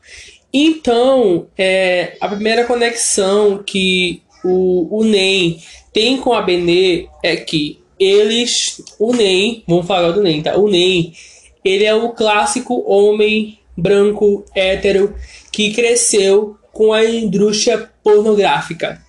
[0.51, 5.59] Então, é, a primeira conexão que o, o NEM
[5.91, 10.57] tem com a Benê é que eles, o NEM, vamos falar do NEM, tá?
[10.57, 11.13] O NEM,
[11.63, 15.15] ele é o clássico homem branco hétero
[15.51, 19.01] que cresceu com a indústria pornográfica,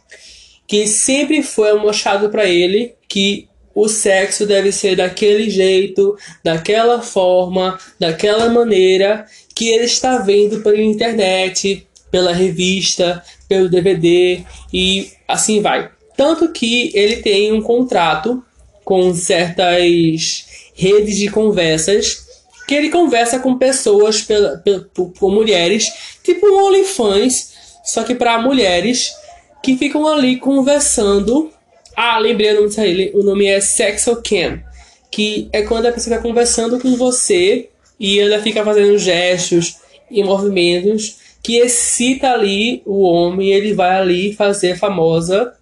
[0.66, 7.78] que sempre foi mostrado para ele que o sexo deve ser daquele jeito, daquela forma,
[7.98, 15.90] daquela maneira que ele está vendo pela internet, pela revista, pelo DVD e assim vai.
[16.16, 18.40] Tanto que ele tem um contrato
[18.84, 20.46] com certas
[20.76, 22.24] redes de conversas
[22.68, 27.52] que ele conversa com pessoas, pela, pela, com mulheres, tipo um OnlyFans,
[27.84, 29.12] só que para mulheres
[29.60, 31.50] que ficam ali conversando.
[31.96, 34.62] Ah, lembrei o nome disso o nome é Sexocam,
[35.10, 40.22] que é quando a pessoa está conversando com você e ela fica fazendo gestos e
[40.22, 45.52] movimentos que excita ali o homem, ele vai ali fazer a famosa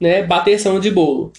[0.00, 1.32] né, bateção de bolo.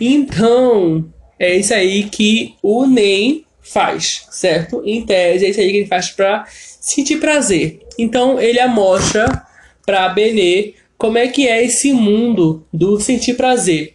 [0.00, 4.82] Então, é isso aí que o NEM faz, certo?
[4.84, 7.80] Em tese, é isso aí que ele faz para sentir prazer.
[7.96, 9.46] Então, ele amostra
[9.86, 13.94] para Benê como é que é esse mundo do sentir prazer.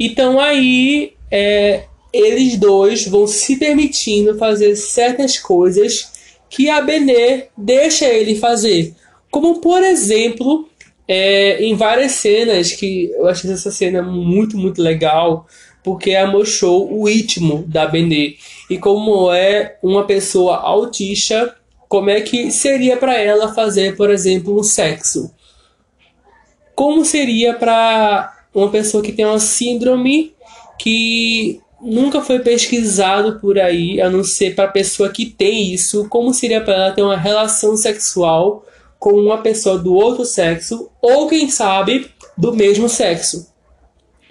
[0.00, 6.11] Então, aí, é, eles dois vão se permitindo fazer certas coisas
[6.52, 8.94] que a Benê deixa ele fazer.
[9.30, 10.68] Como, por exemplo,
[11.08, 15.46] é, em várias cenas que eu achei essa cena muito, muito legal,
[15.82, 18.36] porque mostrou o ritmo da Benê
[18.68, 21.56] e como é uma pessoa autista,
[21.88, 25.34] como é que seria para ela fazer, por exemplo, um sexo.
[26.74, 30.34] Como seria para uma pessoa que tem uma síndrome
[30.78, 36.08] que nunca foi pesquisado por aí, a não ser para a pessoa que tem isso,
[36.08, 38.64] como seria para ela ter uma relação sexual
[38.98, 43.50] com uma pessoa do outro sexo ou quem sabe do mesmo sexo.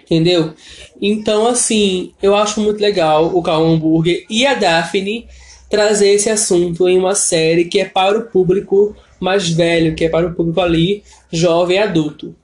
[0.04, 0.54] Entendeu?
[1.02, 5.28] Então, assim, eu acho muito legal o Cal Hambúrguer e a Daphne
[5.70, 10.10] trazer esse assunto em uma série que é para o público mais velho, que é
[10.10, 12.36] para o público ali jovem adulto.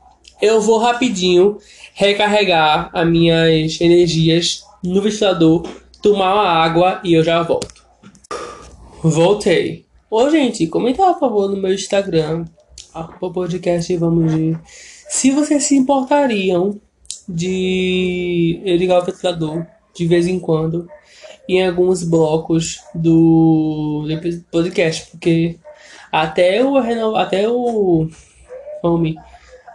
[0.42, 1.58] Eu vou rapidinho
[1.94, 5.64] recarregar as minhas energias no ventilador,
[6.02, 7.86] tomar uma água e eu já volto.
[9.02, 9.86] Voltei.
[10.10, 12.46] Ô, gente, comenta por favor no meu Instagram,
[12.94, 14.58] arroba podcast vamos de
[15.10, 16.80] se vocês se importariam
[17.28, 20.88] de ligar o ventilador de vez em quando
[21.48, 24.06] em alguns blocos do
[24.52, 25.58] podcast, porque
[26.12, 26.78] até o
[27.16, 28.10] até o
[28.84, 29.16] homem,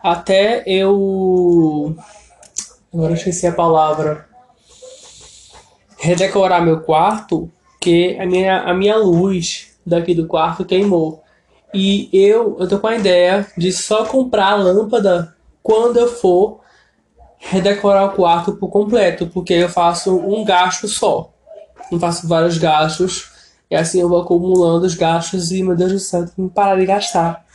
[0.02, 1.96] até eu
[2.92, 4.31] agora eu esqueci a palavra
[6.02, 7.48] redecorar meu quarto,
[7.80, 11.22] que a minha, a minha luz daqui do quarto queimou.
[11.72, 16.60] E eu, eu tô com a ideia de só comprar a lâmpada quando eu for
[17.38, 21.30] redecorar o quarto por completo, porque eu faço um gasto só.
[21.90, 23.30] Não faço vários gastos.
[23.70, 26.76] E assim eu vou acumulando os gastos e, meu Deus do céu, tenho que parar
[26.76, 27.46] de gastar.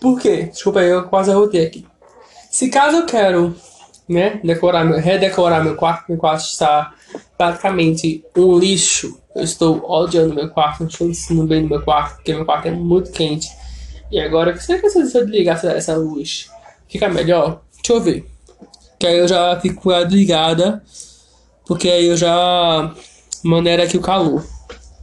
[0.00, 0.44] Por quê?
[0.44, 1.86] Desculpa aí, eu quase arrotei aqui.
[2.50, 3.54] Se caso eu quero,
[4.08, 6.94] né, decorar redecorar meu quarto, meu quarto está
[7.36, 9.18] praticamente um lixo.
[9.34, 12.66] Eu estou odiando meu quarto, não estou ensinando bem no meu quarto, porque meu quarto
[12.66, 13.48] é muito quente.
[14.10, 16.50] E agora, será que se eu desligar essa luz,
[16.88, 17.60] fica melhor?
[17.76, 18.26] Deixa eu ver.
[18.98, 20.82] Que aí eu já fico ligada,
[21.66, 22.94] porque aí eu já
[23.44, 24.44] maneira aqui o calor,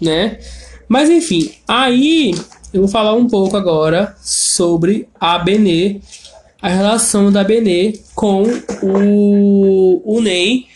[0.01, 0.39] né?
[0.87, 2.35] Mas enfim, aí
[2.73, 6.01] eu vou falar um pouco agora sobre a Benê,
[6.61, 8.43] a relação da Benê com
[8.81, 10.67] o, o Ney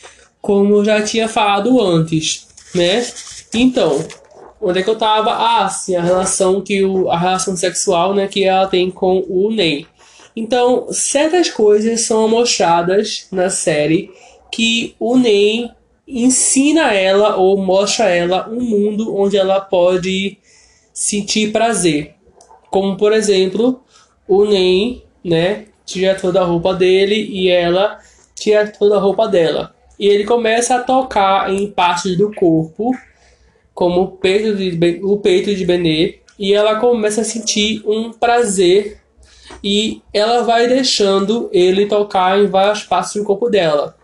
[0.50, 3.06] como eu já tinha falado antes, né?
[3.54, 4.04] Então,
[4.60, 5.30] onde é que eu tava?
[5.30, 9.52] Ah, sim, a relação que o, a relação sexual, né, que ela tem com o
[9.52, 9.86] Ney.
[10.36, 14.12] Então, certas coisas são mostradas na série
[14.52, 15.70] que o Ney
[16.08, 20.36] ensina ela ou mostra ela um mundo onde ela pode
[20.92, 22.16] sentir prazer.
[22.72, 23.84] Como, por exemplo,
[24.28, 28.00] o Ney, né, tira toda a roupa dele e ela
[28.34, 32.92] tira toda a roupa dela e ele começa a tocar em partes do corpo,
[33.74, 39.02] como o peito de, o peito de Benê, e ela começa a sentir um prazer
[39.62, 43.96] e ela vai deixando ele tocar em várias partes do corpo dela.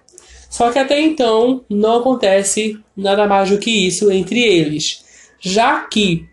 [0.49, 5.05] Só que até então não acontece nada mais do que isso entre eles,
[5.39, 6.27] já que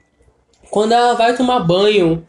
[0.70, 2.27] quando ela vai tomar banho,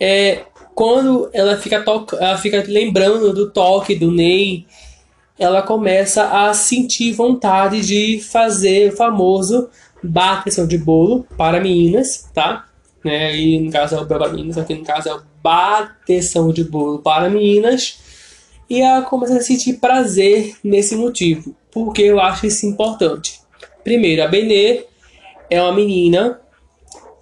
[0.00, 0.40] é
[0.74, 1.84] quando ela fica,
[2.18, 4.66] ela fica lembrando do toque do Ney
[5.38, 9.68] ela começa a sentir vontade de fazer o famoso
[10.02, 12.66] bateção de bolo para meninas, tá?
[13.04, 13.36] Né?
[13.36, 17.00] E no caso é o para meninas, aqui no caso é o bateção de bolo
[17.00, 17.98] para meninas.
[18.68, 23.40] E ela começa a sentir prazer nesse motivo, porque eu acho isso importante.
[23.82, 24.84] Primeiro, a Benê
[25.50, 26.40] é uma menina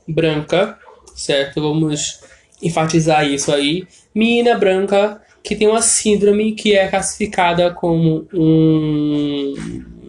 [0.06, 0.78] branca,
[1.16, 1.60] certo?
[1.60, 2.20] Vamos
[2.62, 3.86] enfatizar isso aí.
[4.14, 9.54] Menina branca que tem uma síndrome que é classificada como um,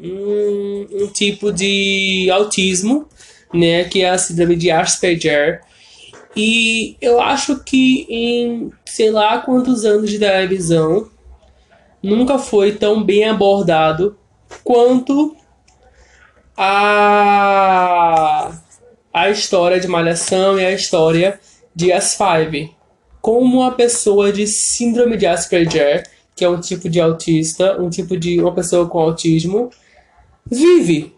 [0.04, 3.08] um, um tipo de autismo,
[3.54, 5.62] né, que é a síndrome de Asperger.
[6.36, 11.10] E eu acho que em sei lá quantos anos de televisão
[12.02, 14.18] nunca foi tão bem abordado
[14.64, 15.36] quanto
[16.58, 18.52] a
[19.14, 21.40] a história de Malhação e a história
[21.76, 22.72] de As Five
[23.24, 26.04] como uma pessoa de síndrome de Asperger,
[26.36, 29.70] que é um tipo de autista, um tipo de uma pessoa com autismo,
[30.46, 31.16] vive.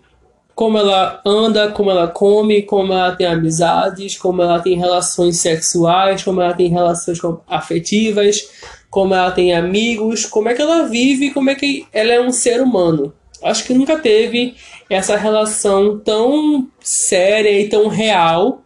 [0.54, 6.24] Como ela anda, como ela come, como ela tem amizades, como ela tem relações sexuais,
[6.24, 8.52] como ela tem relações afetivas,
[8.88, 12.32] como ela tem amigos, como é que ela vive, como é que ela é um
[12.32, 13.12] ser humano.
[13.42, 14.54] Acho que nunca teve
[14.88, 18.62] essa relação tão séria e tão real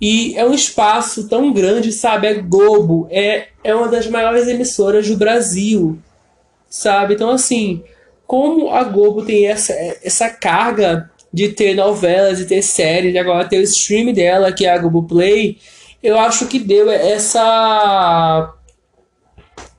[0.00, 2.26] e é um espaço tão grande, sabe?
[2.26, 5.98] É Globo, é, é uma das maiores emissoras do Brasil,
[6.68, 7.14] sabe?
[7.14, 7.82] Então, assim,
[8.26, 13.48] como a Globo tem essa, essa carga de ter novelas, de ter séries, de agora
[13.48, 15.58] ter o stream dela, que é a Globoplay,
[16.02, 18.54] eu acho que deu essa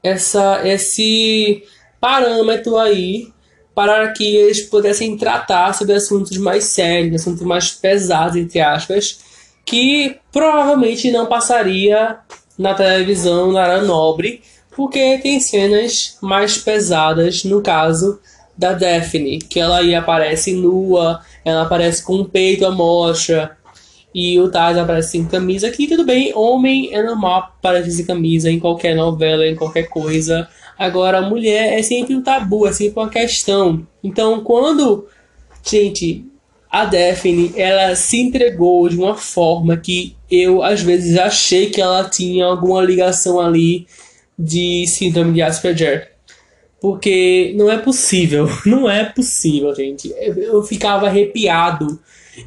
[0.03, 1.63] essa esse
[1.99, 3.28] parâmetro aí
[3.74, 9.19] para que eles pudessem tratar sobre assuntos mais sérios, assuntos mais pesados, entre aspas,
[9.66, 12.18] que provavelmente não passaria
[12.57, 14.41] na televisão na área nobre,
[14.76, 18.20] porque tem cenas mais pesadas, no caso
[18.57, 23.57] da Daphne, que ela aí aparece nua, ela aparece com o peito à mostra,
[24.14, 28.51] e o Taz aparece sem camisa, que tudo bem, homem é normal aparecer sem camisa
[28.51, 30.47] em qualquer novela, em qualquer coisa.
[30.78, 33.88] Agora, a mulher é sempre um tabu, é sempre uma questão.
[34.03, 35.07] Então, quando,
[35.64, 36.26] gente,
[36.72, 42.07] a Daphne, ela se entregou de uma forma que eu, às vezes, achei que ela
[42.07, 43.86] tinha alguma ligação ali
[44.39, 46.13] de síndrome de Asperger.
[46.80, 50.13] Porque não é possível, não é possível, gente.
[50.17, 51.99] Eu ficava arrepiado.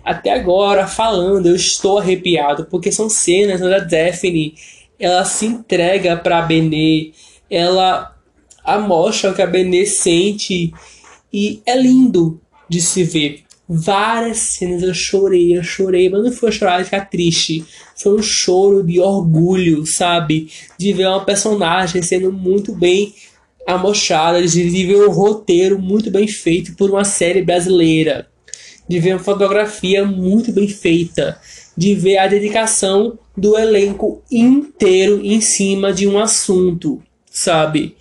[0.03, 4.55] Até agora, falando, eu estou arrepiado, porque são cenas onde a Daphne
[4.99, 7.13] ela se entrega para a Benê,
[7.51, 8.17] ela
[8.65, 10.73] amostra o que a Benê sente
[11.31, 13.44] e é lindo de se ver.
[13.69, 17.65] Várias cenas eu chorei, eu chorei, mas não foi chorar de ficar triste.
[17.97, 20.51] Foi um choro de orgulho, sabe?
[20.79, 23.15] De ver uma personagem sendo muito bem
[23.67, 28.29] amostrada, de ver um roteiro muito bem feito por uma série brasileira.
[28.87, 31.41] De ver uma fotografia muito bem feita.
[31.75, 37.97] De ver a dedicação do elenco inteiro em cima de um assunto, sabe?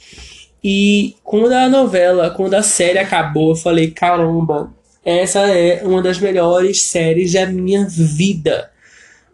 [0.64, 4.72] E quando a novela, quando a série acabou, eu falei: caramba,
[5.06, 8.72] essa é uma das melhores séries da minha vida.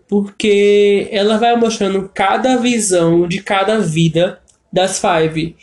[0.08, 4.40] Porque ela vai mostrando cada visão de cada vida
[4.74, 5.56] das Five.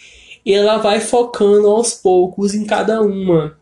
[0.44, 3.58] E ela vai focando aos poucos em cada uma.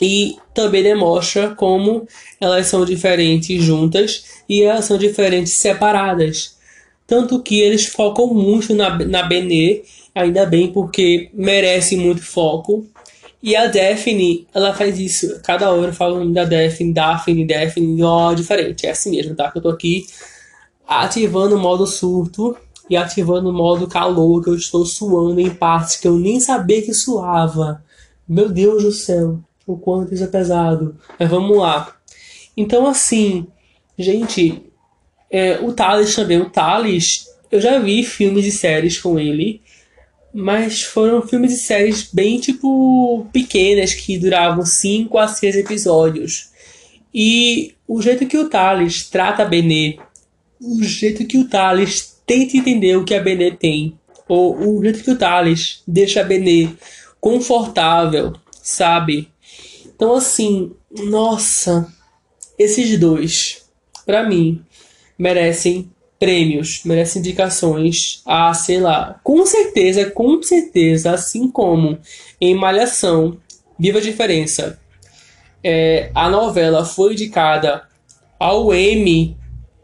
[0.00, 2.06] E também demonstra como
[2.40, 6.58] elas são diferentes juntas e elas são diferentes separadas.
[7.06, 9.82] Tanto que eles focam muito na, na Benê
[10.14, 12.86] ainda bem porque merece muito foco.
[13.44, 15.38] E a Daphne, ela faz isso.
[15.42, 18.86] Cada hora eu falo o nome da Daphne, Daphne, Daphne, ó, diferente.
[18.86, 19.50] É assim mesmo, tá?
[19.50, 20.06] Que eu tô aqui
[20.88, 22.56] ativando o modo surto
[22.88, 26.80] e ativando o modo calor, que eu estou suando em partes que eu nem sabia
[26.80, 27.84] que suava.
[28.26, 30.96] Meu Deus do céu, o quanto isso é pesado.
[31.20, 31.94] Mas vamos lá.
[32.56, 33.46] Então, assim,
[33.98, 34.62] gente,
[35.30, 36.40] é, o Thales também.
[36.40, 39.60] O Thales, eu já vi filmes e séries com ele.
[40.34, 46.50] Mas foram filmes e séries bem, tipo, pequenas, que duravam 5 a 6 episódios.
[47.14, 49.96] E o jeito que o Thales trata a Benê,
[50.60, 55.04] o jeito que o Thales tenta entender o que a Benê tem, ou o jeito
[55.04, 56.70] que o Thales deixa a Benê
[57.20, 59.28] confortável, sabe?
[59.86, 61.86] Então, assim, nossa,
[62.58, 63.64] esses dois,
[64.04, 64.60] para mim,
[65.16, 65.90] merecem
[66.24, 71.98] prêmios, merece indicações a, sei lá, com certeza, com certeza, assim como
[72.40, 73.36] em Malhação,
[73.78, 74.80] Viva a Diferença,
[75.62, 77.82] é, a novela foi indicada
[78.40, 79.36] ao M,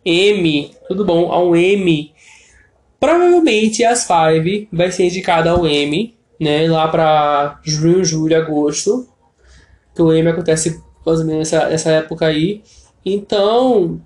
[0.03, 2.11] M, tudo bom, ao M.
[2.99, 9.07] Provavelmente as Five vai ser indicada ao M, né, lá para junho, julho, agosto,
[9.95, 12.63] que o M acontece mais ou menos nessa, nessa época aí.
[13.05, 14.01] Então,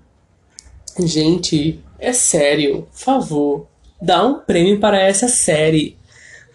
[0.99, 3.67] gente, é sério, favor,
[4.01, 5.97] dá um prêmio para essa série.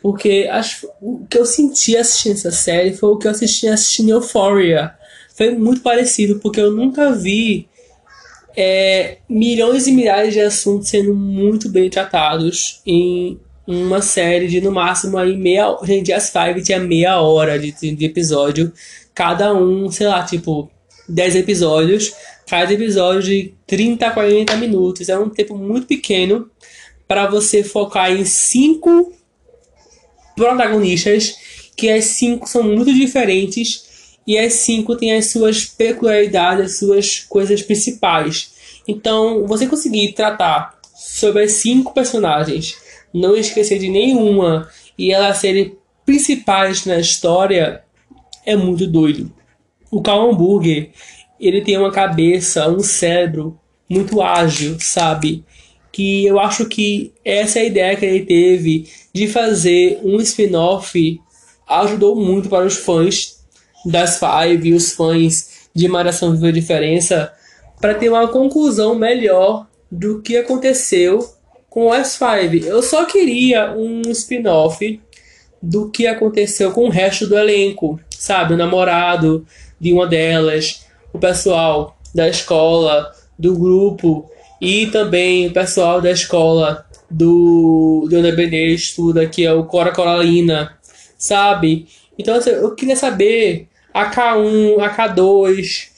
[0.01, 4.11] Porque acho, o que eu senti assistindo essa série foi o que eu assisti assistindo
[4.11, 4.94] Euphoria.
[5.36, 7.68] Foi muito parecido, porque eu nunca vi
[8.57, 14.72] é, milhões e milhares de assuntos sendo muito bem tratados em uma série de no
[14.72, 18.72] máximo aí meia gente as Five tinha meia hora de, de episódio
[19.14, 20.68] cada um sei lá tipo
[21.09, 22.12] 10 episódios
[22.51, 25.09] cada episódio de 30 a 40 minutos.
[25.09, 26.51] É um tempo muito pequeno
[27.07, 29.12] para você focar em cinco
[30.34, 31.36] protagonistas,
[31.76, 37.20] que as cinco são muito diferentes e as cinco têm as suas peculiaridades, as suas
[37.20, 38.51] coisas principais.
[38.88, 42.76] Então, você conseguir tratar sobre as cinco personagens,
[43.14, 47.84] não esquecer de nenhuma e elas serem principais na história,
[48.44, 49.32] é muito doido.
[49.88, 50.90] O Cal Hamburger,
[51.41, 55.45] ele tem uma cabeça, um cérebro muito ágil, sabe?
[55.91, 61.20] Que eu acho que essa é ideia que ele teve de fazer um spin-off
[61.66, 63.41] ajudou muito para os fãs
[63.84, 67.32] das Five e os fãs de Malhação Viva Diferença
[67.80, 71.26] para ter uma conclusão melhor do que aconteceu
[71.68, 72.66] com as Five.
[72.66, 75.01] Eu só queria um spin-off
[75.62, 78.55] do que aconteceu com o resto do elenco, sabe?
[78.55, 79.47] O namorado
[79.78, 84.30] de uma delas, o pessoal da escola, do grupo
[84.61, 89.92] e também o pessoal da escola do do Ana Benê estuda, que é o Cora
[89.92, 90.76] Coralina,
[91.18, 91.86] sabe?
[92.18, 95.90] Então assim, eu queria saber a K1, a K2,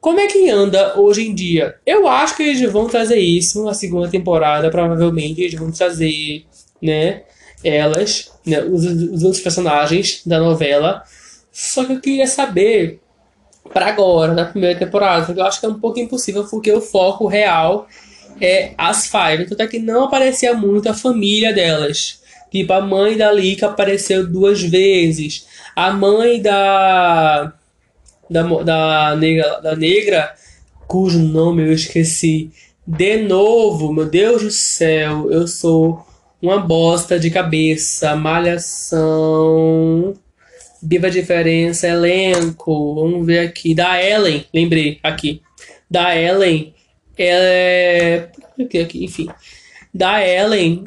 [0.00, 1.76] como é que anda hoje em dia?
[1.84, 6.44] Eu acho que eles vão trazer isso na segunda temporada, provavelmente eles vão trazer,
[6.80, 7.22] né,
[7.64, 11.02] elas, né, os, os outros personagens da novela.
[11.50, 13.00] Só que eu queria saber
[13.72, 17.26] para agora, na primeira temporada, eu acho que é um pouco impossível, porque o foco
[17.26, 17.86] real
[18.40, 19.46] é as Five.
[19.46, 22.20] Tanto é que não aparecia muito a família delas.
[22.50, 25.46] Tipo, a mãe da Lika apareceu duas vezes.
[25.76, 27.52] A mãe da.
[28.30, 30.34] Da, da, negra, da negra,
[30.86, 32.50] cujo nome eu esqueci.
[32.86, 36.06] De novo, meu Deus do céu, eu sou
[36.40, 38.14] uma bosta de cabeça.
[38.16, 40.14] Malhação.
[40.82, 42.94] Viva a diferença, elenco.
[42.94, 43.74] Vamos ver aqui.
[43.74, 45.42] Da Ellen, lembrei aqui.
[45.90, 46.74] Da Ellen.
[47.16, 48.28] Ela é.
[48.94, 49.28] Enfim.
[49.92, 50.84] Da Ellen.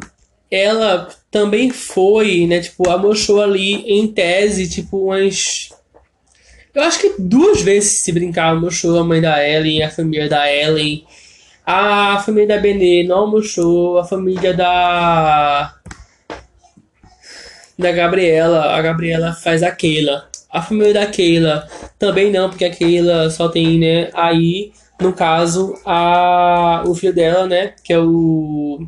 [0.50, 2.60] Ela também foi, né?
[2.60, 5.70] Tipo, amostrou ali em tese, tipo, umas.
[6.74, 10.50] Eu acho que duas vezes se brincar, mostrou a mãe da Ellen, a família da
[10.52, 11.06] Ellen.
[11.66, 15.76] A família da Benê não mostrou, a família da
[17.82, 18.73] da Gabriela.
[18.73, 20.29] A Gabriela faz a Keila.
[20.49, 21.67] A família da Keila
[21.97, 27.47] também não, porque a Keila só tem, né, aí, no caso, a, o filho dela,
[27.47, 28.86] né, que é o...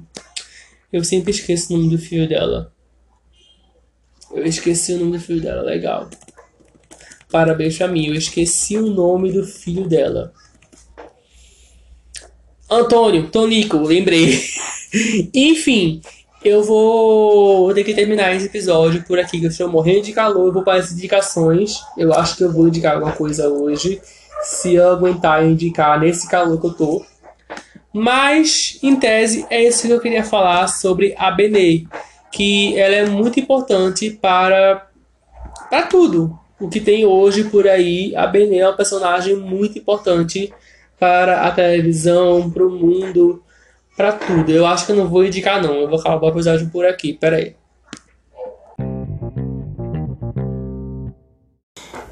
[0.91, 2.71] Eu sempre esqueço o nome do filho dela.
[4.33, 6.09] Eu esqueci o nome do filho dela, legal.
[7.31, 10.33] Parabéns pra mim, eu esqueci o nome do filho dela.
[12.69, 14.39] Antônio, Tonico, lembrei.
[15.33, 16.01] Enfim,
[16.43, 20.47] eu vou ter que terminar esse episódio por aqui, que eu estou morrendo de calor.
[20.47, 21.81] Eu vou para as indicações.
[21.97, 24.01] Eu acho que eu vou indicar alguma coisa hoje.
[24.43, 27.05] Se eu aguentar indicar nesse calor que eu tô.
[27.93, 31.85] Mas, em tese, é isso que eu queria falar sobre a Benê.
[32.31, 34.87] Que ela é muito importante para,
[35.69, 36.37] para tudo.
[36.59, 40.51] O que tem hoje por aí, a Benê é uma personagem muito importante
[40.99, 43.43] para a televisão, para o mundo
[43.95, 44.51] para tudo.
[44.51, 45.75] Eu acho que eu não vou indicar não.
[45.75, 47.13] Eu vou acabar o episódio por aqui.
[47.13, 47.55] Pera aí.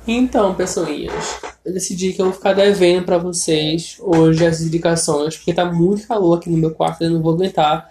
[0.08, 5.54] Então, pessoinhas, eu decidi que eu vou ficar devendo para vocês hoje as indicações, porque
[5.54, 7.88] tá muito calor aqui no meu quarto, eu não vou aguentar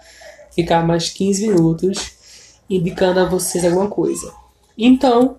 [0.53, 2.11] ficar mais 15 minutos
[2.69, 4.31] indicando a vocês alguma coisa.
[4.77, 5.37] Então,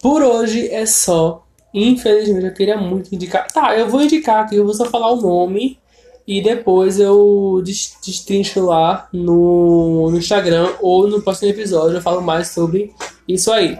[0.00, 1.46] por hoje é só.
[1.72, 3.46] Infelizmente, eu queria muito indicar.
[3.50, 5.78] Tá, eu vou indicar aqui, eu vou só falar o nome
[6.26, 12.48] e depois eu destrincho lá no, no Instagram ou no próximo episódio eu falo mais
[12.48, 12.92] sobre
[13.26, 13.78] isso aí.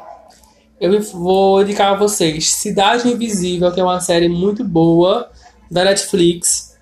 [0.80, 5.30] Eu vou indicar a vocês Cidade Invisível, que é uma série muito boa
[5.70, 6.76] da Netflix.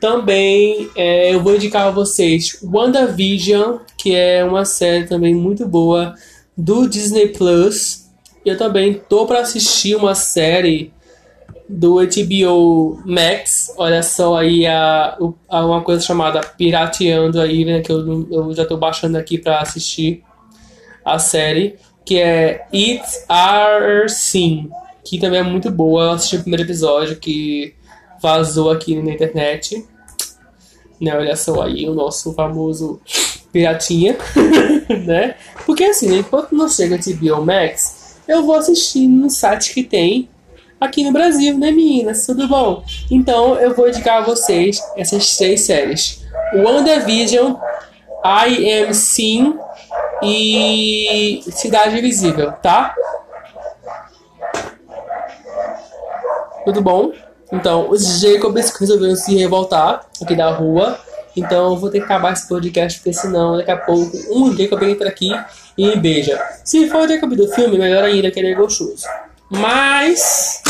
[0.00, 6.14] Também é, eu vou indicar a vocês WandaVision, que é uma série também muito boa
[6.56, 8.06] do Disney Plus.
[8.46, 10.92] Eu também tô para assistir uma série
[11.68, 13.74] do HBO Max.
[13.76, 17.80] Olha só aí a, a uma coisa chamada Pirateando aí, né?
[17.80, 20.24] Que eu, eu já tô baixando aqui para assistir
[21.04, 21.76] a série.
[22.04, 24.70] Que é It Our Sim.
[25.04, 26.04] Que também é muito boa.
[26.04, 27.74] Eu assisti o primeiro episódio que
[28.20, 29.84] vazou aqui na internet.
[31.00, 33.00] Né, olha só aí o nosso famoso
[33.52, 34.16] piratinha,
[35.06, 35.36] né?
[35.64, 40.28] Porque assim, enquanto não chega HBO Max, eu vou assistir no site que tem
[40.80, 42.26] aqui no Brasil, né, meninas?
[42.26, 42.82] Tudo bom?
[43.10, 46.24] Então eu vou indicar a vocês essas três séries:
[46.54, 47.54] WandaVision,
[48.24, 49.58] I Am Sim
[50.22, 52.94] e Cidade Invisível, tá?
[56.64, 57.12] Tudo bom?
[57.50, 60.98] Então, os Jacobs resolveram se revoltar aqui da rua.
[61.34, 64.82] Então, eu vou ter que acabar esse podcast, porque senão daqui a pouco um Jacob
[64.82, 65.30] entra aqui
[65.78, 66.38] e beija.
[66.64, 69.06] Se for o Jacob do filme, melhor ainda, que ele é gostoso.
[69.50, 70.62] Mas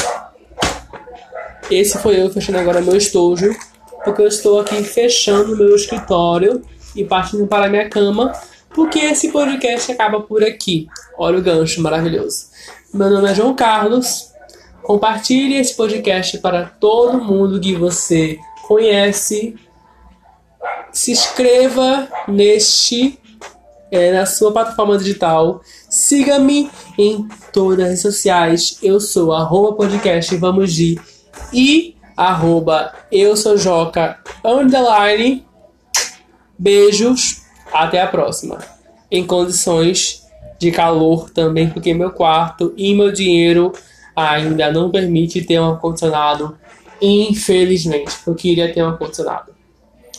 [1.70, 3.54] esse foi eu fechando agora meu estojo,
[4.04, 6.62] porque eu estou aqui fechando meu escritório
[6.96, 8.32] e partindo para minha cama,
[8.74, 10.86] porque esse podcast acaba por aqui.
[11.18, 12.46] Olha o gancho maravilhoso.
[12.94, 14.32] Meu nome é João Carlos.
[14.82, 19.54] Compartilhe esse podcast para todo mundo que você conhece.
[20.90, 23.18] Se inscreva neste
[23.90, 25.60] é, na sua plataforma digital.
[25.88, 28.78] Siga-me em todas as redes sociais.
[28.82, 30.98] Eu sou arroba podcast Vamos de
[31.52, 35.46] e arroba eu sou Joca underline.
[36.58, 38.58] Beijos, até a próxima.
[39.10, 40.26] Em condições
[40.58, 43.72] de calor também, porque meu quarto e meu dinheiro
[44.16, 46.58] ainda não permite ter um ar-condicionado
[47.00, 49.52] Infelizmente, eu queria ter um ar-condicionado.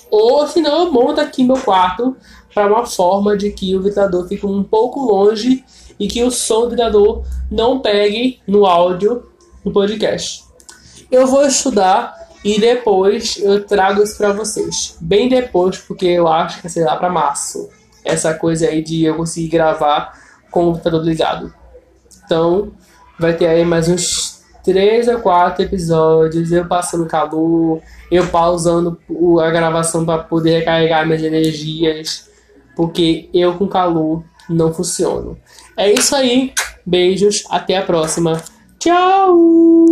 [0.10, 2.16] Ou senão eu monto aqui meu quarto
[2.54, 5.64] para uma forma de que o ventilador fique um pouco longe
[6.00, 9.24] e que o som do ventilador não pegue no áudio
[9.64, 10.43] do podcast.
[11.12, 14.97] Eu vou estudar e depois eu trago isso para vocês.
[15.02, 17.70] Bem depois, porque eu acho que será para março.
[18.04, 20.14] Essa coisa aí de eu conseguir gravar
[20.50, 21.54] com o computador ligado.
[22.26, 22.72] Então,
[23.20, 27.82] vai ter aí mais uns 3 a 4 episódios, eu passando calor,
[28.12, 28.97] eu pausando
[29.41, 32.29] a gravação para poder recarregar minhas energias,
[32.80, 35.38] porque eu com calor não funciono.
[35.76, 36.54] É isso aí,
[36.86, 38.42] beijos, até a próxima.
[38.80, 39.86] Tchau!